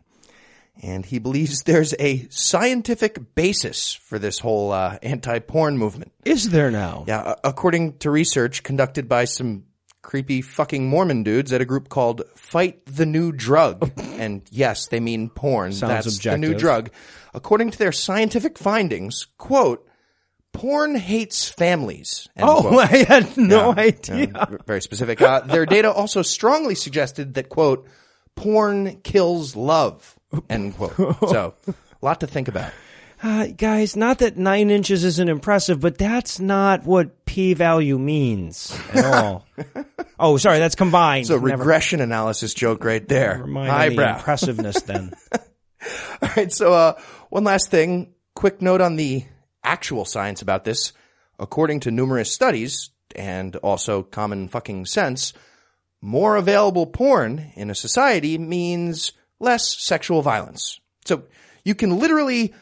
[0.83, 6.12] and he believes there's a scientific basis for this whole uh, anti-porn movement.
[6.24, 7.05] Is there now?
[7.07, 9.64] Yeah, according to research conducted by some
[10.03, 15.01] creepy fucking Mormon dudes at a group called Fight the New Drug, and yes, they
[15.01, 15.73] mean porn.
[15.73, 16.91] Sounds That's the new drug.
[17.35, 19.87] According to their scientific findings, quote,
[20.53, 22.29] porn hates families.
[22.39, 22.79] Oh, quote.
[22.93, 24.31] I had no Yeah, idea.
[24.35, 25.21] yeah, very specific.
[25.23, 27.87] Uh, their data also strongly suggested that quote,
[28.35, 30.95] porn kills love, end quote.
[31.29, 32.73] So, a lot to think about.
[33.23, 38.75] Uh, guys, not that nine inches isn't impressive, but that's not what p value means
[38.95, 39.47] at all.
[40.19, 41.23] oh, sorry, that's combined.
[41.23, 43.35] It's a Never- regression analysis joke right there.
[43.37, 45.13] Never mind on the impressiveness then.
[46.23, 46.53] All right.
[46.53, 48.15] So, uh, one last thing.
[48.35, 49.25] Quick note on the
[49.65, 50.93] actual science about this.
[51.39, 55.33] According to numerous studies and also common fucking sense,
[56.03, 60.81] more available porn in a society means less sexual violence.
[61.07, 61.25] So
[61.65, 62.55] you can literally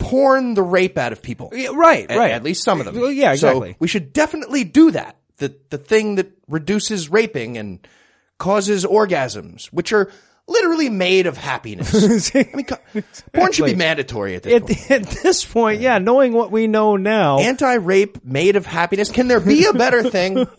[0.00, 1.50] porn the rape out of people.
[1.52, 2.32] Yeah, right, At- right.
[2.32, 2.98] At, least some of them.
[2.98, 3.72] Well, yeah, exactly.
[3.72, 5.16] So we should definitely do that.
[5.36, 7.86] The the thing that reduces raping and
[8.38, 10.10] causes orgasms, which are
[10.48, 11.94] literally made of happiness.
[12.34, 12.66] I mean,
[13.32, 14.90] porn should be mandatory at this point.
[14.90, 19.10] At, at this point, yeah, knowing what we know now, Anti-rape made of happiness.
[19.10, 20.46] Can there be a better thing?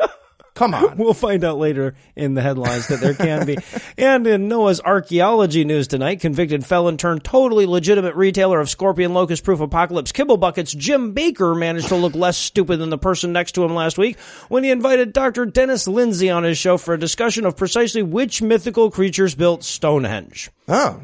[0.62, 0.97] Come on.
[1.02, 3.58] We'll find out later in the headlines that there can be.
[3.97, 9.43] and in Noah's archaeology news tonight, convicted felon turned totally legitimate retailer of scorpion locust
[9.43, 13.54] proof apocalypse kibble buckets, Jim Bakker managed to look less stupid than the person next
[13.54, 14.19] to him last week
[14.50, 15.47] when he invited Dr.
[15.47, 20.52] Dennis Lindsay on his show for a discussion of precisely which mythical creatures built Stonehenge.
[20.67, 21.02] Oh.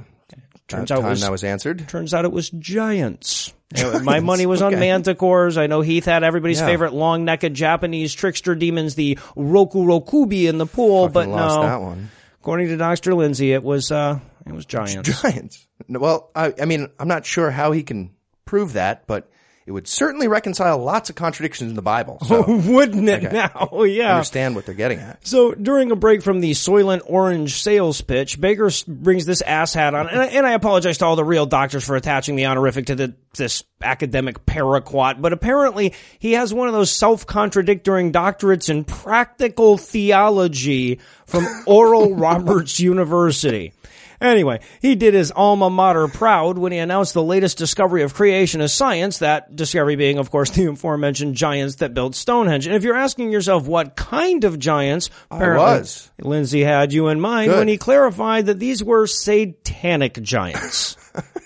[0.68, 1.88] Turns About out was- that was answered.
[1.88, 3.54] Turns out it was giants.
[3.76, 5.58] Anyway, My money was on manticores.
[5.58, 6.66] I know Heath had everybody's Yeah.
[6.68, 11.62] favorite long-necked Japanese trickster demons, the Rokurokubi in the pool, but Fucking lost no.
[11.64, 12.10] that one.
[12.42, 13.14] According to Dr.
[13.16, 15.22] Lindsay, it was uh it was giants.
[15.22, 15.64] Giants.
[15.90, 18.10] Well, I, I mean, I'm not sure how he can
[18.46, 19.30] prove that, but
[19.68, 22.18] it would certainly reconcile lots of contradictions in the Bible.
[22.28, 23.34] So Wouldn't it Okay.
[23.36, 23.84] now?
[23.84, 24.14] Yeah.
[24.14, 25.28] understand what they're getting at.
[25.28, 29.94] So during a break from the Soylent Orange sales pitch, Baker brings this ass hat
[29.94, 32.88] on, and I, and I apologize to all the real doctors for attaching the honorific
[32.88, 38.84] to the, this academic paraquat, but apparently he has one of those self-contradicting doctorates in
[38.86, 43.74] practical theology from Oral Roberts University.
[44.20, 48.62] Anyway, he did his alma mater proud when he announced the latest discovery of creation
[48.62, 52.66] as science, that discovery being, of course, the aforementioned giants that built Stonehenge.
[52.68, 56.12] And if you're asking yourself what kind of giants, apparently was.
[56.20, 57.60] Lindsay had you in mind Good.
[57.60, 60.96] when he clarified that these were satanic giants.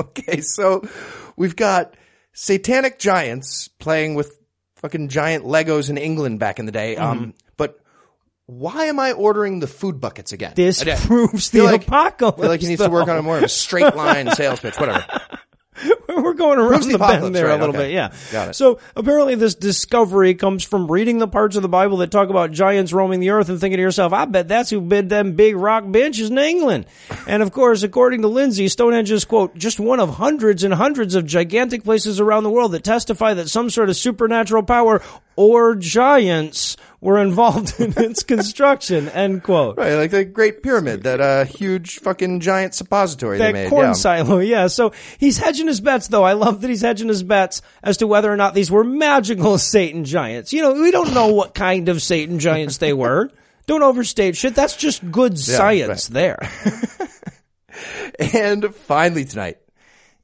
[0.00, 0.82] Okay, so
[1.36, 1.94] we've got
[2.32, 4.38] satanic giants playing with
[4.76, 6.96] fucking giant Legos in England back in the day.
[6.96, 7.04] Mm-hmm.
[7.04, 7.34] Um,
[8.50, 10.52] why am I ordering the food buckets again?
[10.56, 12.40] This proves the like- apocalypse.
[12.40, 15.04] like he needs to work on a more of a straight line sales pitch, whatever.
[16.08, 17.86] We're going around the the, bend there right, a little okay.
[17.86, 18.12] bit, yeah.
[18.32, 18.54] Got it.
[18.54, 22.50] So apparently, this discovery comes from reading the parts of the Bible that talk about
[22.50, 25.56] giants roaming the earth and thinking to yourself, "I bet that's who bid them big
[25.56, 26.86] rock benches in England."
[27.26, 31.14] And of course, according to Lindsay, Stonehenge is quote just one of hundreds and hundreds
[31.14, 35.00] of gigantic places around the world that testify that some sort of supernatural power
[35.36, 39.08] or giants were involved in its construction.
[39.08, 39.76] End quote.
[39.76, 43.70] Right, like the Great Pyramid, that uh, huge fucking giant suppository they that made.
[43.70, 43.92] corn yeah.
[43.92, 44.66] silo, yeah.
[44.66, 46.24] So he's hedging his bets, though.
[46.24, 49.58] I love that he's hedging his bets as to whether or not these were magical
[49.58, 50.52] Satan giants.
[50.52, 53.30] You know, we don't know what kind of Satan giants they were.
[53.66, 54.56] Don't overstate shit.
[54.56, 56.40] That's just good science there.
[58.18, 59.58] And finally tonight,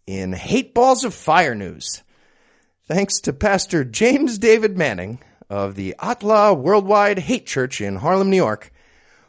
[0.06, 2.02] in Hate Balls of Fire news,
[2.86, 8.37] thanks to Pastor James David Manning of the ATLAH Worldwide Hate Church in Harlem, New
[8.37, 8.70] York,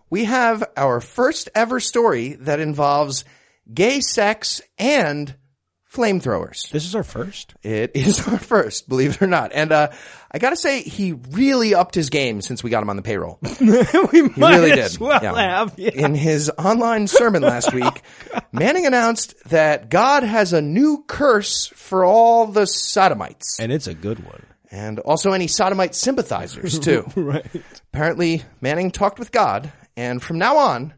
[0.09, 3.25] we have our first ever story that involves
[3.73, 5.35] gay sex and
[5.91, 6.69] flamethrowers.
[6.69, 7.55] This is our first.
[7.63, 9.51] It is our first, believe it or not.
[9.53, 9.89] And uh,
[10.31, 13.39] I gotta say, he really upped his game since we got him on the payroll.
[13.59, 13.67] we
[14.11, 15.01] He might really as did.
[15.01, 15.35] well Yeah.
[15.35, 15.73] have.
[15.77, 15.91] Yeah.
[15.93, 18.01] In his online sermon last week,
[18.51, 23.59] Manning announced that God has a new curse for all the sodomites.
[23.59, 24.43] And it's a good one.
[24.69, 27.05] And also any sodomite sympathizers, too.
[27.15, 27.45] right.
[27.93, 30.93] Apparently, Manning talked with God, and from now on,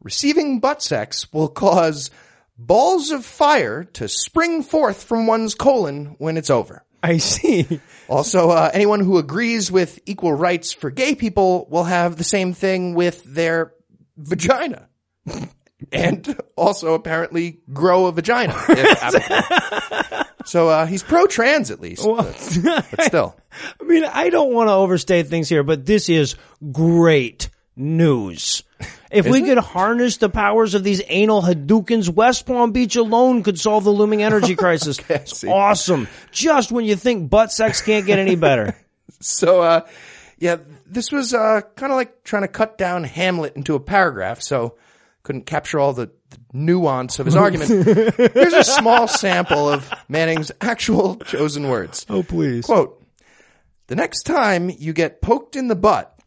[0.00, 2.10] receiving butt sex will cause
[2.58, 6.84] balls of fire to spring forth from one's colon when it's over.
[7.02, 7.80] I see.
[8.08, 12.54] Also, uh, anyone who agrees with equal rights for gay people will have the same
[12.54, 13.74] thing with their
[14.16, 14.88] vagina.
[15.92, 18.54] and also apparently grow a vagina.
[18.68, 20.24] if applicable.
[20.44, 23.36] So, uh, he's pro-trans at least, but, but still.
[23.80, 26.36] I mean, I don't want to overstate things here, but this is
[26.72, 28.62] great news.
[29.10, 33.58] If we could harness the powers of these anal Hadoukens, West Palm Beach alone could
[33.58, 34.98] solve the looming energy crisis.
[35.08, 36.08] it's awesome.
[36.32, 38.76] Just when you think butt sex can't get any better.
[39.20, 39.86] So, uh,
[40.38, 44.42] yeah, this was, uh, kind of like trying to cut down Hamlet into a paragraph,
[44.42, 44.76] so
[45.22, 47.70] couldn't capture all the, the nuance of his argument.
[47.70, 52.06] Here's a small sample of Manning's actual chosen words.
[52.08, 52.66] Oh, please.
[52.66, 53.02] Quote,
[53.86, 56.18] the next time you get poked in the butt,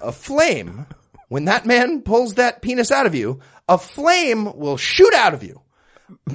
[0.00, 0.86] a flame,
[1.28, 5.42] when that man pulls that penis out of you, a flame will shoot out of
[5.42, 5.60] you.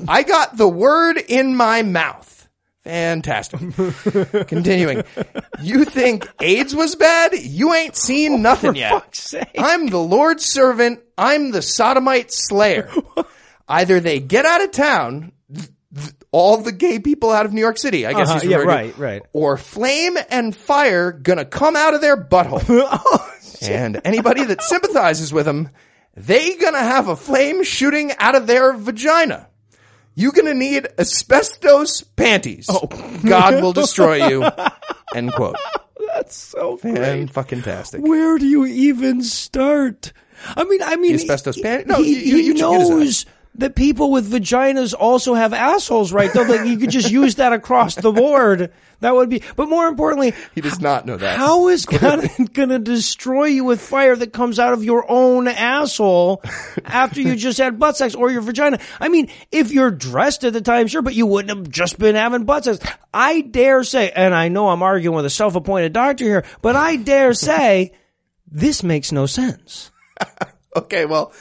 [0.07, 2.38] I got the word in my mouth.
[2.83, 3.59] Fantastic.
[4.47, 5.03] Continuing.
[5.61, 7.33] You think AIDS was bad?
[7.33, 8.91] You ain't seen nothing yet.
[8.93, 9.49] fuck's sake.
[9.57, 11.01] I'm the Lord's servant.
[11.17, 12.89] I'm the sodomite slayer.
[13.67, 17.61] Either they get out of town, th- th- all the gay people out of New
[17.61, 19.21] York City, I guess Uh-huh, he's yeah, referring to, right, right.
[19.33, 22.63] Or flame and fire gonna come out of their butthole.
[22.91, 25.69] Oh, and anybody that sympathizes with them,
[26.15, 29.47] they gonna have a flame shooting out of their vagina.
[30.15, 32.65] You gonna need asbestos panties.
[32.69, 32.87] Oh.
[33.25, 34.45] God will destroy you.
[35.15, 35.55] End quote.
[36.13, 38.01] That's so And fucking tastic.
[38.01, 40.11] Where do you even start?
[40.55, 42.89] I mean, I mean, asbestos pan- no, he, you- you- he you check it as
[42.89, 43.25] knows
[43.59, 46.31] that people with vaginas also have assholes, right?
[46.33, 48.71] Though, like, you could just use that across the board.
[49.01, 51.37] That would be, but more importantly, He does not know that.
[51.37, 55.47] how is God going to destroy you with fire that comes out of your own
[55.47, 56.43] asshole
[56.83, 58.77] after you just had butt sex or your vagina?
[58.99, 62.15] I mean, if you're dressed at the time, sure, but you wouldn't have just been
[62.15, 62.79] having butt sex.
[63.13, 66.97] I dare say, and I know I'm arguing with a self-appointed doctor here, but I
[66.97, 67.93] dare say
[68.51, 69.91] this makes no sense.
[70.75, 71.33] Okay, well,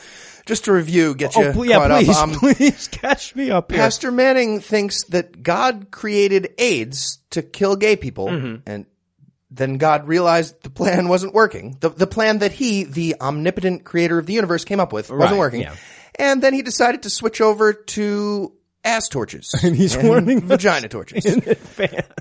[0.48, 2.22] just to review, get you Oh, yeah, caught please, up.
[2.28, 3.78] Um, please catch me up here.
[3.80, 8.68] Pastor Manning thinks that God created AIDS to kill gay people, Mm-hmm.
[8.68, 8.86] and
[9.50, 11.76] then God realized the plan wasn't working.
[11.80, 15.30] The, the plan that he, the omnipotent creator of the universe, came up with wasn't
[15.32, 15.60] Right, working.
[15.62, 15.76] yeah.
[16.18, 18.52] And then he decided to switch over to
[18.84, 19.54] ass torches.
[19.62, 21.24] And he's warning vagina torches.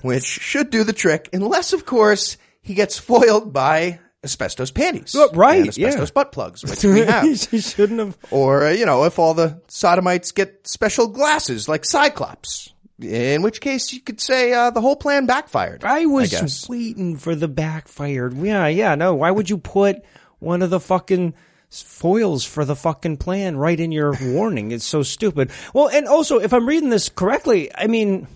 [0.02, 5.14] Which should do the trick, unless, of course, he gets foiled by asbestos panties.
[5.16, 6.12] Oh, right, And asbestos yeah.
[6.14, 7.24] butt plugs, which we have.
[7.24, 8.18] he shouldn't have.
[8.30, 12.72] Or, uh, you know, if all the sodomites get special glasses like Cyclops.
[13.00, 15.84] In which case you could say, uh, the whole plan backfired.
[15.84, 16.68] I was guess.
[16.68, 18.36] waiting for the backfired.
[18.36, 19.14] Yeah, yeah, no.
[19.14, 20.02] Why would you put
[20.40, 21.34] one of the fucking
[21.70, 24.72] foils for the fucking plan right in your warning?
[24.72, 25.52] It's so stupid.
[25.72, 28.26] Well, and also, if I'm reading this correctly, I mean,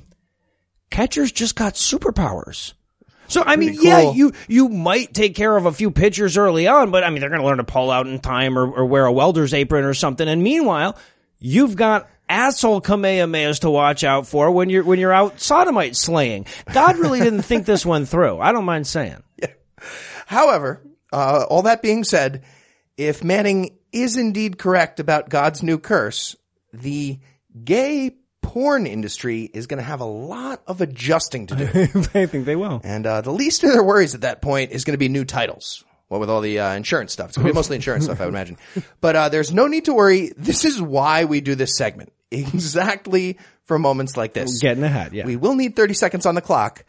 [0.93, 2.75] catchers just got superpowers.
[3.33, 6.69] So I mean, Pretty yeah, you you might take care of a few pitchers early
[6.69, 8.85] on, but I mean, they're going to learn to pull out in time or, or
[8.85, 10.29] wear a welder's apron or something.
[10.29, 10.99] And meanwhile,
[11.39, 16.45] you've got asshole kamehamehas to watch out for when you're when you're out sodomite slaying.
[16.75, 18.39] God really didn't think this one through.
[18.39, 19.23] I don't mind saying.
[20.27, 22.45] However, uh, all that being said,
[22.99, 26.37] if Manning is indeed correct about God's new curse,
[26.75, 27.19] the
[27.65, 31.65] gay porn industry is going to have a lot of adjusting to do.
[32.15, 32.81] I think they will.
[32.85, 35.25] and uh, the least of their worries at that point is going to be new
[35.25, 35.85] titles.
[36.09, 37.29] What with all the uh, insurance stuff?
[37.31, 38.59] It's going to be mostly insurance stuff, I would imagine.
[39.01, 40.33] But uh, there's no need to worry.
[40.37, 42.13] This is why we do this segment.
[42.31, 44.59] Exactly for moments like this.
[44.61, 45.25] Getting ahead, yeah.
[45.25, 46.85] We will need 30 seconds on the clock.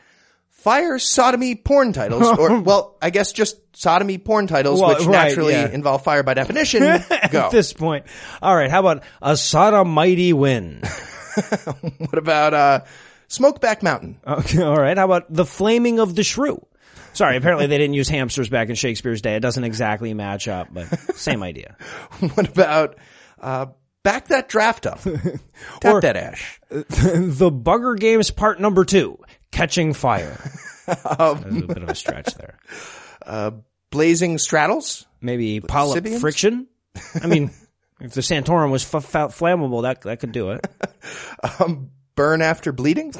[0.50, 5.28] Fire sodomy porn titles, or, well, I guess just sodomy porn titles, Well, which right,
[5.28, 5.70] naturally yeah.
[5.70, 6.82] involve fire by definition.
[6.84, 6.98] Go.
[7.12, 8.06] At this point,
[8.42, 8.70] all right.
[8.72, 10.82] How about a sodomity win?
[11.98, 12.80] what about, uh,
[13.30, 14.20] Smokeback Mountain?
[14.28, 14.98] Okay, all right.
[14.98, 16.66] How about the flaming of the shrew?
[17.14, 19.36] Sorry, apparently they didn't use hamsters back in Shakespeare's day.
[19.36, 21.76] It doesn't exactly match up, but same idea.
[22.34, 22.98] what about,
[23.40, 23.68] uh,
[24.04, 25.02] back that draft up?
[25.80, 26.60] Tap Or- that ash.
[26.70, 29.20] the Bugger Games Part Number Two:
[29.52, 30.38] Catching Fire.
[30.88, 32.58] Um, a bit of a stretch there.
[33.92, 35.06] Blazing straddles?
[35.22, 36.20] Maybe polyp Sibians?
[36.20, 36.68] friction.
[37.22, 37.52] I mean,
[38.00, 40.66] if the Santorum was f- f- flammable, that that could do it.
[42.16, 43.14] Burn after bleeding?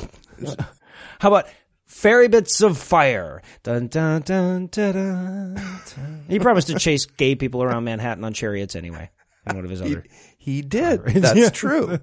[1.20, 1.48] How about
[1.86, 3.42] fairy bits of fire?
[3.64, 5.56] Dun dun dun dun
[5.96, 6.26] dun.
[6.28, 9.10] He promised to chase gay people around Manhattan on chariots anyway.
[9.50, 10.06] In one of his other.
[10.38, 11.04] He did.
[11.06, 11.50] That's Yeah.
[11.50, 12.00] true.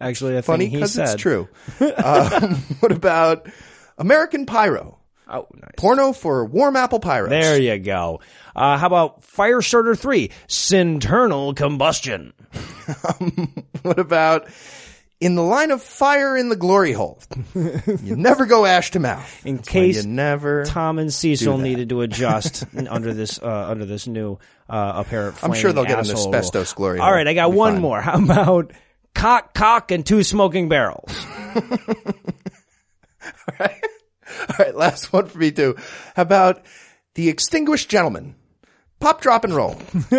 [0.00, 1.48] Actually, a Funny because it's true.
[2.04, 3.48] um, what about
[3.96, 4.97] American Pyro?
[5.30, 5.70] Oh, nice.
[5.76, 7.28] Porno for warm apple pyros.
[7.28, 8.20] There you go.
[8.56, 10.30] Uh, how about Firestarter 3?
[10.48, 12.32] Sinternal combustion.
[13.82, 14.48] What about
[15.20, 17.20] in the line of fire in the glory hole?
[17.54, 19.46] you never go ash to mouth.
[19.46, 20.64] In That's case you never.
[20.64, 25.42] Tom and Cecil needed to adjust under this uh, under this new uh, apparent.
[25.44, 27.14] I'm sure they'll get an asbestos glory All hole.
[27.14, 27.82] right, I got one fine.
[27.82, 28.00] more.
[28.00, 28.72] How about
[29.14, 31.14] cock, cock, and two smoking barrels?
[31.54, 31.62] All
[33.60, 33.84] right,
[34.74, 35.76] last one for me too.
[36.16, 36.64] How about
[37.14, 38.34] the extinguished gentleman?
[39.00, 39.72] Pop, drop, and roll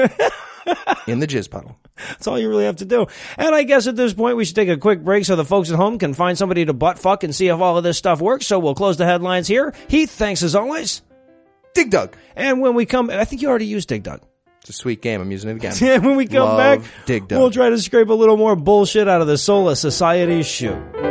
[1.08, 1.78] in the jizz puddle.
[2.08, 3.08] That's all you really have to do.
[3.38, 5.70] And I guess at this point we should take a quick break so the folks
[5.70, 8.22] at home can find somebody to butt fuck and see if all of this stuff
[8.22, 8.48] works.
[8.48, 9.74] So we'll close the headlines here.
[9.90, 11.02] Heath, thanks as always.
[11.74, 12.16] Dig Dug.
[12.38, 14.22] And when we come, I think you already used Dig Dug.
[14.62, 15.20] It's a sweet game.
[15.22, 15.74] I'm using it again.
[15.82, 17.38] And when we come Love back, Dig Dug.
[17.40, 21.09] we'll try to scrape a little more bullshit out of the Sola Society shoe.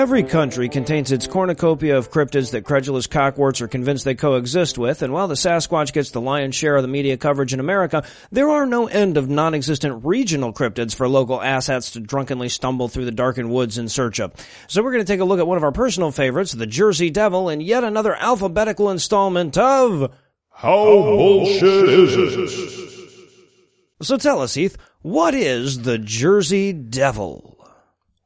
[0.00, 5.02] Every country contains its cornucopia of cryptids that credulous cockwarts are convinced they coexist with,
[5.02, 8.48] and while the Sasquatch gets the lion's share of the media coverage in America, there
[8.48, 13.10] are no end of non-existent regional cryptids for local asshats to drunkenly stumble through the
[13.10, 14.32] darkened woods in search of.
[14.68, 17.10] So we're going to take a look at one of our personal favorites, the Jersey
[17.10, 20.10] Devil, in yet another alphabetical installment of
[20.50, 24.06] How bullshit is it?
[24.06, 27.58] So tell us, Heath, what is the Jersey Devil?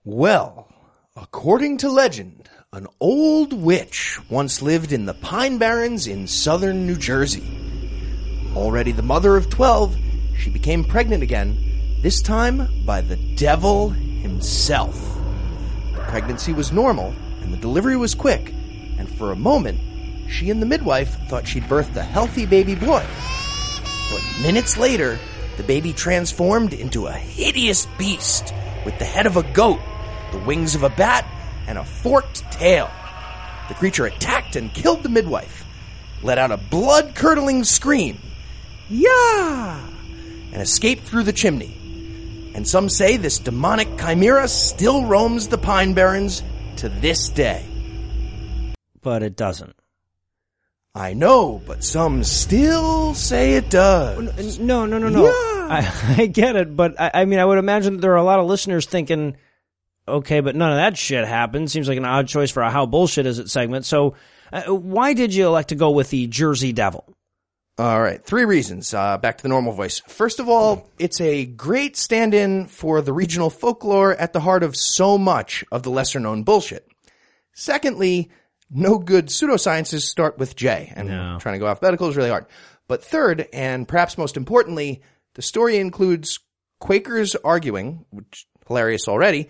[0.04, 0.68] Well,
[1.16, 6.96] according to legend, an old witch once lived in the Pine Barrens in southern New
[6.96, 7.44] Jersey.
[8.56, 9.96] Already the mother of 12,
[10.36, 11.56] she became pregnant again,
[12.02, 14.96] this time by the devil himself.
[15.92, 18.52] The pregnancy was normal, and the delivery was quick,
[18.98, 19.78] and for a moment,
[20.28, 23.06] she and the midwife thought she'd birthed a healthy baby boy.
[24.10, 25.20] But minutes later,
[25.58, 28.52] the baby transformed into a hideous beast
[28.84, 29.78] with the head of a goat,
[30.34, 31.24] the wings of a bat,
[31.68, 32.90] and a forked tail.
[33.68, 35.64] The creature attacked and killed the midwife,
[36.22, 38.18] let out a blood curdling scream,
[38.88, 39.80] Yah!
[40.52, 42.52] and escaped through the chimney.
[42.54, 46.42] And some say this demonic chimera still roams the Pine Barrens
[46.76, 47.64] to this day.
[49.02, 49.74] But it doesn't.
[50.94, 54.58] I know, but some still say it does.
[54.60, 55.26] No, no, no, no.
[55.26, 58.24] I, I get it, but I, I mean, I would imagine that there are a
[58.24, 59.36] lot of listeners thinking,
[60.06, 61.70] okay, but none of that shit happened.
[61.70, 63.84] Seems like an odd choice for a how bullshit is it segment.
[63.84, 64.14] So,
[64.52, 67.04] uh, why did you elect to go with the Jersey Devil?
[67.76, 68.94] All right, three reasons.
[68.94, 70.00] Uh, back to the normal voice.
[70.06, 74.76] First of all, it's a great stand-in for the regional folklore at the heart of
[74.76, 76.86] so much of the lesser-known bullshit.
[77.52, 78.30] Secondly,
[78.70, 81.38] no good pseudosciences start with J, and No.
[81.40, 82.46] trying to go alphabetical is really hard.
[82.86, 85.02] But third, and perhaps most importantly,
[85.34, 86.38] the story includes
[86.80, 89.48] Quakers arguing, which hilarious already,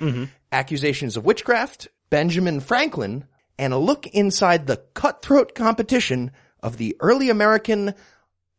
[0.54, 3.26] accusations of witchcraft, Benjamin Franklin,
[3.58, 6.30] and a look inside the cutthroat competition
[6.60, 7.94] of the early American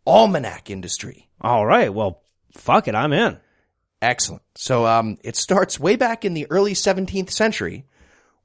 [0.05, 1.29] almanac industry.
[1.41, 2.21] All right, well,
[2.51, 3.39] fuck it, I'm in.
[4.01, 4.43] Excellent.
[4.55, 7.85] So um, it starts way back in the early 17th century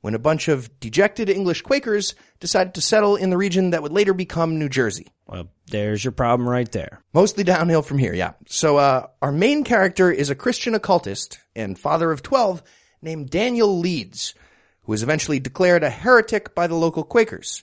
[0.01, 3.93] when a bunch of dejected English Quakers decided to settle in the region that would
[3.93, 5.09] later become New Jersey.
[5.27, 7.03] Well, there's your problem right there.
[7.13, 8.33] Mostly downhill from here, yeah.
[8.47, 12.63] So uh, our main character is a Christian occultist and father of 12
[13.03, 14.35] named Daniel Leeds,
[14.83, 17.63] who was eventually declared a heretic by the local Quakers.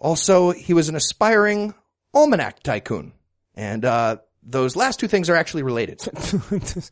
[0.00, 1.74] Also, he was an aspiring
[2.14, 3.12] almanac tycoon.
[3.54, 6.00] And uh, those last two things are actually related.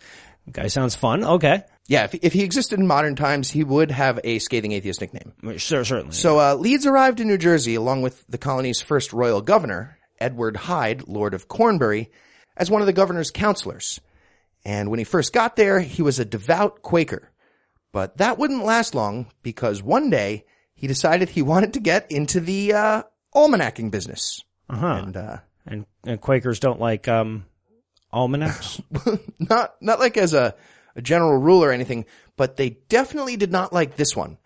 [0.52, 1.24] Guy sounds fun.
[1.24, 1.62] Okay.
[1.86, 5.32] Yeah, if, if he existed in modern times, he would have a scathing atheist nickname.
[5.58, 6.12] Sure, certainly.
[6.12, 10.56] So uh, Leeds arrived in New Jersey along with the colony's first royal governor, Edward
[10.56, 12.10] Hyde, Lord of Cornbury,
[12.56, 14.00] as one of the governor's counselors.
[14.64, 17.29] And when he first got there, he was a devout Quaker.
[17.92, 22.40] But that wouldn't last long because one day he decided he wanted to get into
[22.40, 23.02] the uh,
[23.34, 24.42] almanacking business.
[24.68, 24.86] Uh-huh.
[24.86, 27.44] And uh, And, and Quakers don't like, um,
[28.12, 28.80] almanacs?
[29.38, 30.54] not not like as a,
[30.96, 34.38] a general rule or anything, but they definitely did not like this one.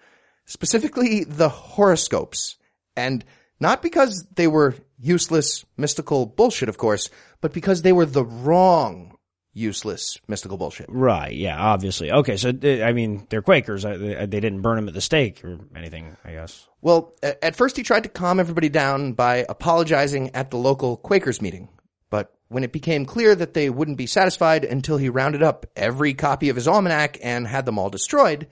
[0.47, 2.57] Specifically the horoscopes.
[2.97, 3.25] And
[3.61, 9.14] not because they were useless mystical bullshit, of course, but because they were the wrong
[9.55, 10.87] useless mystical bullshit.
[10.89, 12.11] right, yeah, obviously.
[12.13, 13.85] Okay, so, I mean, they're Quakers.
[13.85, 16.69] They, they didn't burn him at the stake or anything, I guess.
[16.83, 21.41] Well, at first he tried to calm everybody down by apologizing at the local Quakers
[21.41, 21.71] meeting.
[22.11, 26.13] But when it became clear that they wouldn't be satisfied until he rounded up every
[26.15, 28.49] copy of his almanac and had them all destroyed,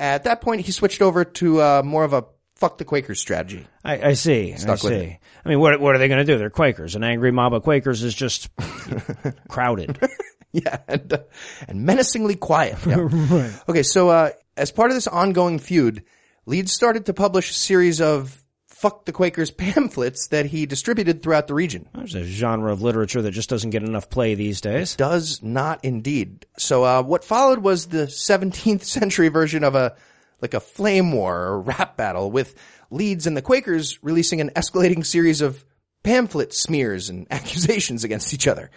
[0.00, 2.24] at that point he switched over to uh, more of a
[2.60, 3.66] fuck the Quakers strategy.
[3.84, 4.54] I, I see.
[4.54, 4.94] I with see.
[4.94, 5.18] it.
[5.44, 6.38] I mean, what what are they going to do?
[6.38, 6.94] They're Quakers.
[6.94, 8.48] An angry mob of Quakers is just
[9.48, 9.98] crowded.
[10.52, 11.18] Yeah, and, uh,
[11.68, 12.76] and menacingly quiet.
[12.84, 13.52] Yeah.
[13.68, 16.02] Okay, so uh, as part of this ongoing feud,
[16.44, 21.46] Leeds started to publish a series of fuck the Quakers pamphlets that he distributed throughout
[21.46, 21.88] the region.
[21.94, 24.96] There's a genre of literature that just doesn't get enough play these days.
[24.96, 26.46] does not indeed.
[26.58, 29.94] So uh, what followed was the 17th century version of a
[30.42, 32.54] like a flame war or a rap battle with
[32.90, 35.64] Leeds and the Quakers releasing an escalating series of
[36.02, 38.70] pamphlet smears and accusations against each other.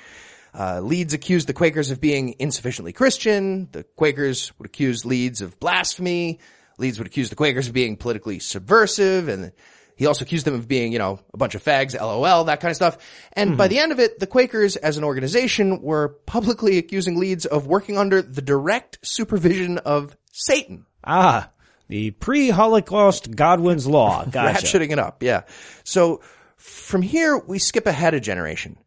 [0.58, 3.70] Uh, Leeds accused the Quakers of being insufficiently Christian.
[3.72, 6.40] The Quakers would accuse Leeds of blasphemy.
[6.78, 9.52] Leeds would accuse the Quakers of being politically subversive and
[9.96, 12.72] he also accused them of being, you know, a bunch of fags, lol, that kind
[12.72, 12.98] of stuff.
[13.34, 17.46] And by the end of it, the Quakers as an organization were publicly accusing Leeds
[17.46, 20.86] of working under the direct supervision of Satan.
[21.04, 21.50] Ah,
[21.88, 24.26] the pre-Holocaust Godwin's Law.
[24.32, 24.66] Gotcha.
[24.66, 25.44] Ratcheting it up, yeah.
[25.84, 26.22] So
[26.58, 28.78] from here, we skip ahead a generation.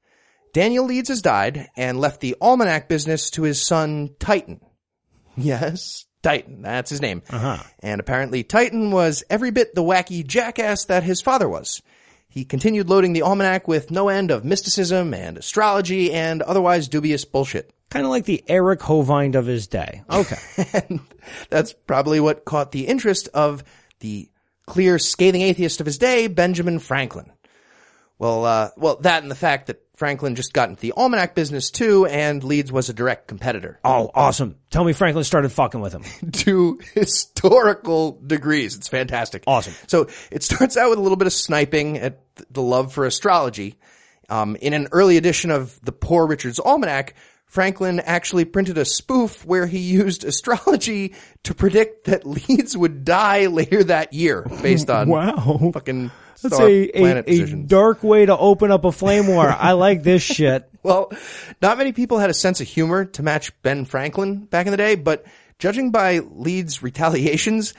[0.53, 4.61] Daniel Leeds has died and left the almanac business to his son Titan.
[5.39, 6.63] Yes, Titan.
[6.63, 7.23] That's his name.
[7.29, 7.63] Uh-huh.
[7.81, 11.83] And apparently Titan was every bit the wacky jackass that his father was.
[12.27, 17.27] He continued loading the almanac with no end of mysticism and astrology and otherwise dubious
[17.27, 17.71] bullshit.
[17.91, 20.03] Kind of like the Eric Hovind of his day.
[20.11, 20.37] Okay.
[20.89, 21.01] and
[21.51, 23.63] that's probably what caught the interest of
[24.01, 24.29] the
[24.67, 27.33] clear scathing atheist of his day, Benjamin Franklin.
[28.19, 31.71] Well, uh, well, that and the fact that Franklin just got into the almanac business
[31.71, 33.79] too, and Leeds was a direct competitor.
[33.85, 34.57] Oh, awesome.
[34.71, 36.31] Tell me Franklin started fucking with him.
[36.33, 38.77] to historical degrees.
[38.77, 39.45] It's fantastic.
[39.47, 39.75] Awesome.
[39.87, 42.21] So it starts out with a little bit of sniping at
[42.51, 43.79] the love for astrology.
[44.29, 47.15] Um, in an early edition of the Poor Richard's Almanac,
[47.47, 53.47] Franklin actually printed a spoof where he used astrology to predict that Leeds would die
[53.47, 55.71] later that year based on Wow.
[55.73, 56.11] fucking
[56.43, 59.49] That's a, planet a, a dark way to open up a flame war.
[59.49, 60.69] I like this shit.
[60.87, 61.11] Well,
[61.61, 64.77] not many people had a sense of humor to match Ben Franklin back in the
[64.77, 65.27] day, but
[65.59, 67.75] judging by Leeds' retaliations,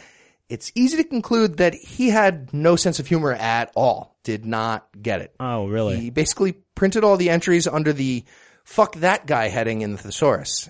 [0.50, 4.18] it's easy to conclude that he had no sense of humor at all.
[4.24, 5.34] Did not get it.
[5.40, 5.98] Oh, really?
[6.02, 8.26] He basically printed all the entries under the
[8.68, 10.70] fuck that guy heading in the thesaurus.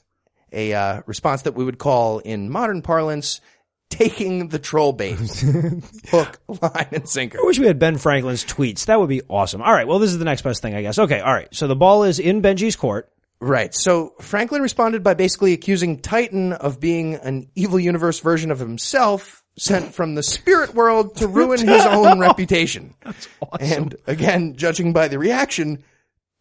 [0.54, 3.42] A uh, response that we would call in modern parlance
[3.90, 5.18] taking the troll bait.
[6.10, 7.40] Hook, line, and sinker.
[7.42, 8.86] I wish we had Ben Franklin's tweets.
[8.86, 9.62] That would be awesome.
[9.62, 9.88] All right.
[9.88, 11.00] Well, this is the next best thing, I guess.
[11.00, 11.20] Okay.
[11.20, 11.54] All right.
[11.54, 13.12] So the ball is in Benji's court.
[13.40, 13.74] Right.
[13.74, 19.44] So Franklin responded by basically accusing Titan of being an evil universe version of himself
[19.58, 22.94] sent from the spirit world to ruin his own reputation.
[23.04, 23.68] That's awesome.
[23.68, 25.84] And again, judging by the reaction,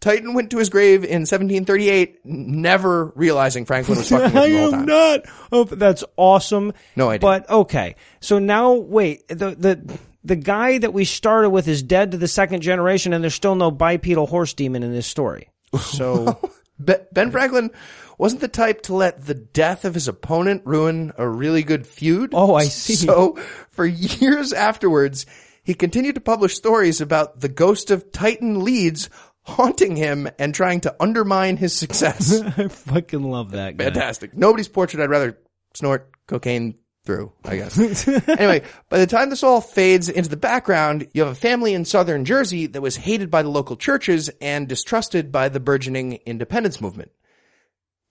[0.01, 4.53] Titan went to his grave in 1738, never realizing Franklin was fucking with I him
[4.55, 5.20] the whole am not.
[5.51, 6.72] Oh, that's awesome.
[6.94, 7.20] No idea.
[7.20, 7.97] But okay.
[8.20, 9.26] So now, wait.
[9.28, 13.22] The the the guy that we started with is dead to the second generation, and
[13.22, 15.49] there's still no bipedal horse demon in this story.
[15.80, 16.40] So
[16.78, 17.70] Ben Franklin
[18.18, 22.30] wasn't the type to let the death of his opponent ruin a really good feud.
[22.34, 22.94] Oh, I see.
[22.94, 23.36] So
[23.70, 25.26] for years afterwards,
[25.62, 29.11] he continued to publish stories about the ghost of Titan Leeds
[29.47, 32.40] haunting him and trying to undermine his success.
[32.59, 33.84] I fucking love that guy.
[33.84, 34.36] Fantastic.
[34.36, 35.38] Nobody's portrait I'd rather
[35.74, 36.74] snort cocaine
[37.05, 38.09] through, I guess.
[38.28, 41.84] anyway, by the time this all fades into the background, you have a family in
[41.84, 46.80] southern Jersey that was hated by the local churches and distrusted by the burgeoning independence
[46.80, 47.12] movement.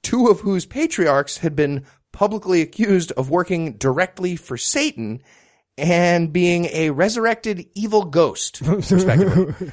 [0.01, 5.21] Two of whose patriarchs had been publicly accused of working directly for Satan
[5.77, 9.71] and being a resurrected evil ghost, respectively.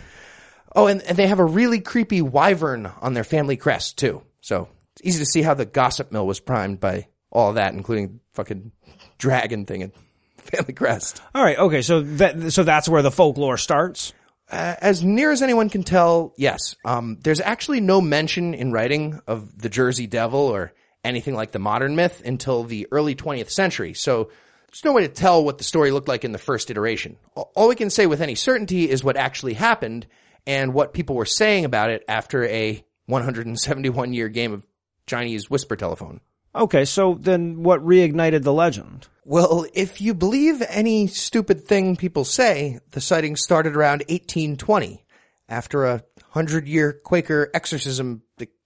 [0.75, 4.23] Oh, and, and they have a really creepy wyvern on their family crest too.
[4.41, 8.21] So it's easy to see how the gossip mill was primed by all that, including
[8.33, 8.73] fucking
[9.19, 9.93] dragon thing and
[10.39, 11.23] family crest.
[11.35, 11.59] All right.
[11.59, 11.83] Okay.
[11.83, 14.13] So that so that's where the folklore starts.
[14.51, 16.77] Uh, as near as anyone can tell, yes.
[16.85, 21.59] Um, there's actually no mention in writing of the Jersey Devil or anything like the
[21.59, 23.95] modern myth until the early 20th century.
[23.95, 24.31] So
[24.69, 27.17] there's no way to tell what the story looked like in the first iteration.
[27.35, 30.07] All we can say with any certainty is what actually happened
[30.47, 34.67] and what people were saying about it after a 171 year game of
[35.07, 36.21] Chinese whisper telephone.
[36.55, 36.85] Okay.
[36.85, 39.09] So then, what reignited the legend?
[39.25, 45.05] Well, if you believe any stupid thing people say, the sighting started around 1820
[45.49, 48.23] after a hundred year Quaker exorcism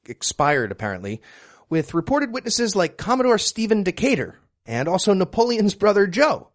[0.08, 1.20] expired apparently
[1.68, 6.50] with reported witnesses like Commodore Stephen Decatur and also Napoleon's brother Joe.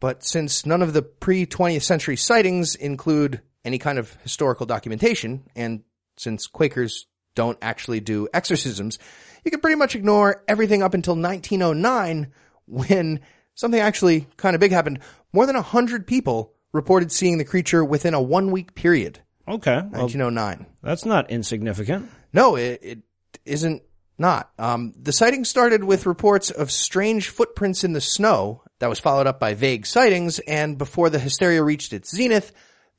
[0.00, 5.44] But since none of the pre 20th century sightings include any kind of historical documentation,
[5.54, 5.82] and
[6.16, 8.98] since Quakers don't actually do exorcisms,
[9.44, 12.32] you can pretty much ignore everything up until 1909
[12.66, 13.20] when
[13.54, 15.00] something actually kind of big happened.
[15.32, 19.20] More than 100 people reported seeing the creature within a one week period.
[19.48, 19.74] Okay.
[19.74, 20.66] Well, 1909.
[20.82, 22.10] that's not insignificant.
[22.32, 22.98] No, it, it
[23.44, 23.82] isn't
[24.18, 24.50] not.
[24.58, 29.26] Um, the sighting started with reports of strange footprints in the snow that was followed
[29.26, 32.52] up by vague sightings, and before the hysteria reached its zenith,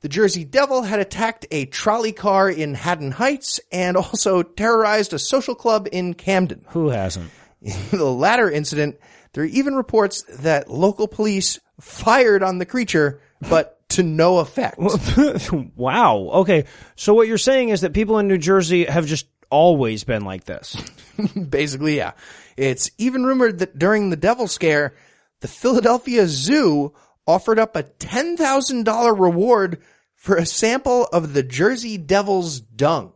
[0.04, 5.18] the Jersey Devil had attacked a trolley car in Haddon Heights and also terrorized a
[5.18, 6.66] social club in Camden.
[6.72, 7.30] Who hasn't?
[7.62, 8.98] In the latter incident,
[9.32, 14.76] there are even reports that local police fired on the creature, but to no effect.
[15.74, 16.16] wow.
[16.34, 16.66] Okay.
[16.96, 20.44] So what you're saying is that people in New Jersey have just always been like
[20.44, 20.76] this.
[21.48, 22.12] Basically, yeah.
[22.58, 24.96] It's even rumored that during the devil scare,
[25.40, 26.92] the Philadelphia Zoo
[27.26, 29.80] offered up a $10,000 reward
[30.24, 33.12] for a sample of the Jersey Devil's dung.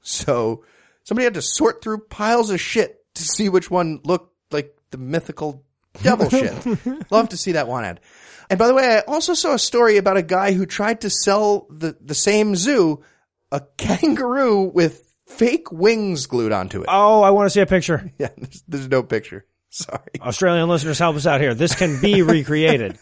[0.00, 0.64] so
[1.04, 4.96] somebody had to sort through piles of shit to see which one looked like the
[4.96, 5.64] mythical
[6.02, 6.54] devil shit.
[7.10, 8.00] Love to see that one ad.
[8.48, 11.10] And by the way, I also saw a story about a guy who tried to
[11.10, 13.04] sell the, the same zoo
[13.52, 16.86] a kangaroo with fake wings glued onto it.
[16.88, 18.10] Oh, I want to see a picture.
[18.18, 19.44] Yeah, there's, there's no picture.
[19.68, 20.00] Sorry.
[20.22, 21.52] Australian listeners, help us out here.
[21.52, 22.98] This can be recreated.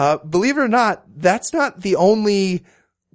[0.00, 2.64] Uh, believe it or not, that's not the only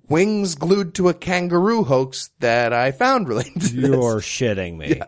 [0.08, 3.90] wings glued to a kangaroo hoax that I found related to this.
[3.90, 5.02] You're shitting me.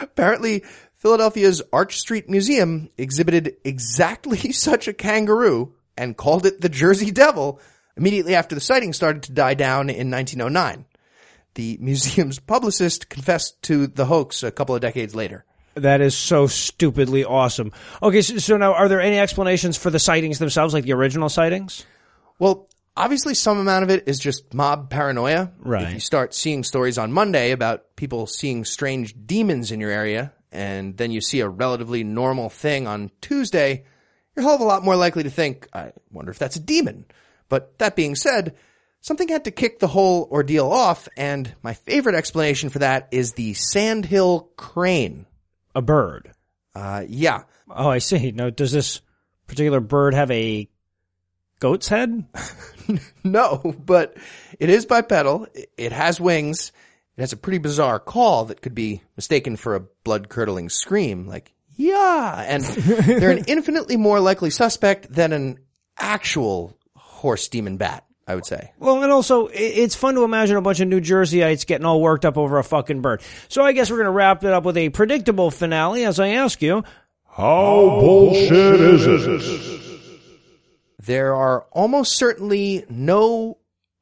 [0.00, 0.62] Apparently,
[0.94, 7.60] Philadelphia's Arch Street Museum exhibited exactly such a kangaroo and called it the Jersey Devil
[7.96, 10.84] immediately after the sighting started to die down in 1909.
[11.54, 15.44] The museum's publicist confessed to the hoax a couple of decades later.
[15.74, 17.72] That is so stupidly awesome.
[18.02, 21.28] Okay, so, so now are there any explanations for the sightings themselves, like the original
[21.28, 21.84] sightings?
[22.38, 25.52] Well, obviously some amount of it is just mob paranoia.
[25.58, 25.88] Right.
[25.88, 30.32] If you start seeing stories on Monday about people seeing strange demons in your area,
[30.52, 33.84] and then you see a relatively normal thing on Tuesday,
[34.34, 36.60] you're a hell of a lot more likely to think, I wonder if that's a
[36.60, 37.04] demon.
[37.48, 38.54] But that being said,
[39.00, 43.32] something had to kick the whole ordeal off, and my favorite explanation for that is
[43.32, 45.26] the Sandhill crane.
[45.74, 46.32] A bird.
[46.74, 47.44] Uh, yeah.
[47.68, 48.32] Oh, I see.
[48.32, 49.00] Now, does this
[49.46, 50.68] particular bird have a
[51.60, 52.24] goat's head?
[53.24, 54.16] No, but
[54.60, 55.46] it is bipedal.
[55.78, 56.72] It has wings.
[57.16, 61.26] It has a pretty bizarre call that could be mistaken for a blood curdling scream,
[61.26, 62.44] like, yeah.
[62.46, 65.60] And they're an infinitely more likely suspect than an
[65.98, 68.72] actual horse demon bat, I would say.
[68.78, 72.24] Well, and also, it's fun to imagine a bunch of New Jerseyites getting all worked
[72.24, 73.22] up over a fucking bird.
[73.48, 76.28] So I guess we're going to wrap it up with a predictable finale as I
[76.28, 76.84] ask you,
[77.28, 79.80] How bullshit is it?
[81.02, 83.58] There are almost certainly no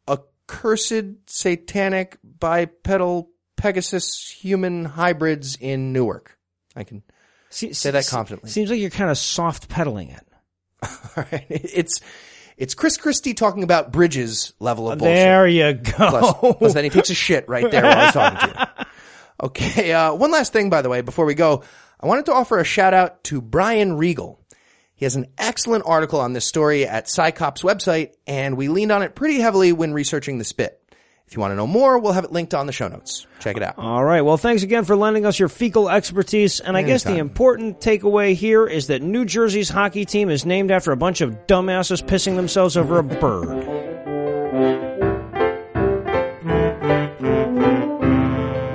[0.09, 6.37] accursed satanic bipedal Pegasus human hybrids in Newark.
[6.75, 7.03] I can
[7.51, 8.51] se- say that confidently.
[8.51, 10.27] Seems like you're kind of soft pedaling it.
[11.17, 11.47] All right.
[11.49, 12.01] It's
[12.57, 15.15] it's Chris Christie talking about Bridges level of bullshit.
[15.15, 15.93] There you go.
[15.93, 18.87] Plus, plus then he takes a shit right there while he's talking to you.
[19.43, 21.65] Okay, uh, one last thing, by the way, before we go,
[21.99, 24.41] I wanted to offer a shout out to Brian Regal.
[24.95, 29.03] He has an excellent article on this story at CSICOP's website, and we leaned on
[29.03, 30.81] it pretty heavily when researching the spit.
[31.33, 33.27] If you want to know more, we'll have it linked on the show notes.
[33.41, 33.79] Check it out.
[33.79, 34.21] All right.
[34.21, 36.61] Well, thanks again for lending us your fecal expertise.
[36.61, 40.71] And I guess the important takeaway here is that New Jersey's hockey team is named
[40.71, 43.49] after a bunch of dumbasses pissing themselves over a bird.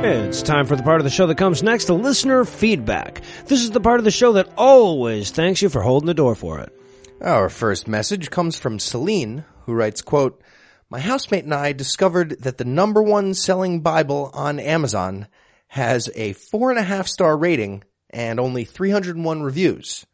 [0.03, 3.21] It's time for the part of the show that comes next, the listener feedback.
[3.45, 6.33] This is the part of the show that always thanks you for holding the door
[6.33, 6.75] for it.
[7.21, 10.41] Our first message comes from Celine, who writes, quote,
[10.89, 15.27] My housemate and I discovered that the number one selling Bible on Amazon
[15.67, 20.05] has a four and a half star rating and only 301 reviews.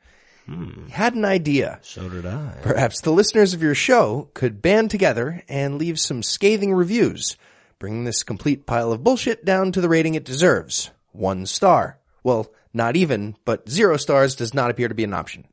[0.46, 0.88] Hmm.
[0.88, 1.80] Had an idea.
[1.84, 2.58] So did I.
[2.64, 7.38] Perhaps the listeners of your show could band together and leave some scathing reviews,
[7.80, 10.92] bringing this complete pile of bullshit down to the rating it deserves.
[11.12, 12.00] One star.
[12.24, 15.46] Well, not even, but zero stars does not appear to be an option.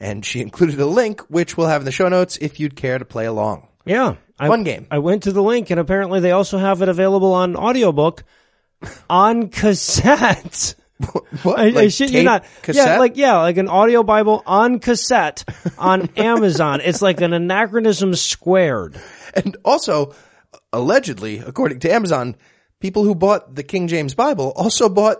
[0.00, 2.98] And she included a link, which we'll have in the show notes if you'd care
[2.98, 3.66] to play along.
[3.84, 4.14] Yeah.
[4.38, 4.86] I, Fun game.
[4.90, 8.24] I went to the link and apparently they also have it available on audiobook
[9.08, 10.74] on cassette.
[11.44, 11.60] What?
[11.60, 12.44] I, I shit you not.
[12.60, 12.88] cassette?
[12.88, 15.44] Yeah, like yeah, like an audio Bible on cassette
[15.78, 16.80] on Amazon.
[16.82, 19.00] It's like an anachronism squared.
[19.32, 20.16] And also,
[20.72, 22.34] allegedly, according to Amazon,
[22.80, 25.18] people who bought the King James Bible also bought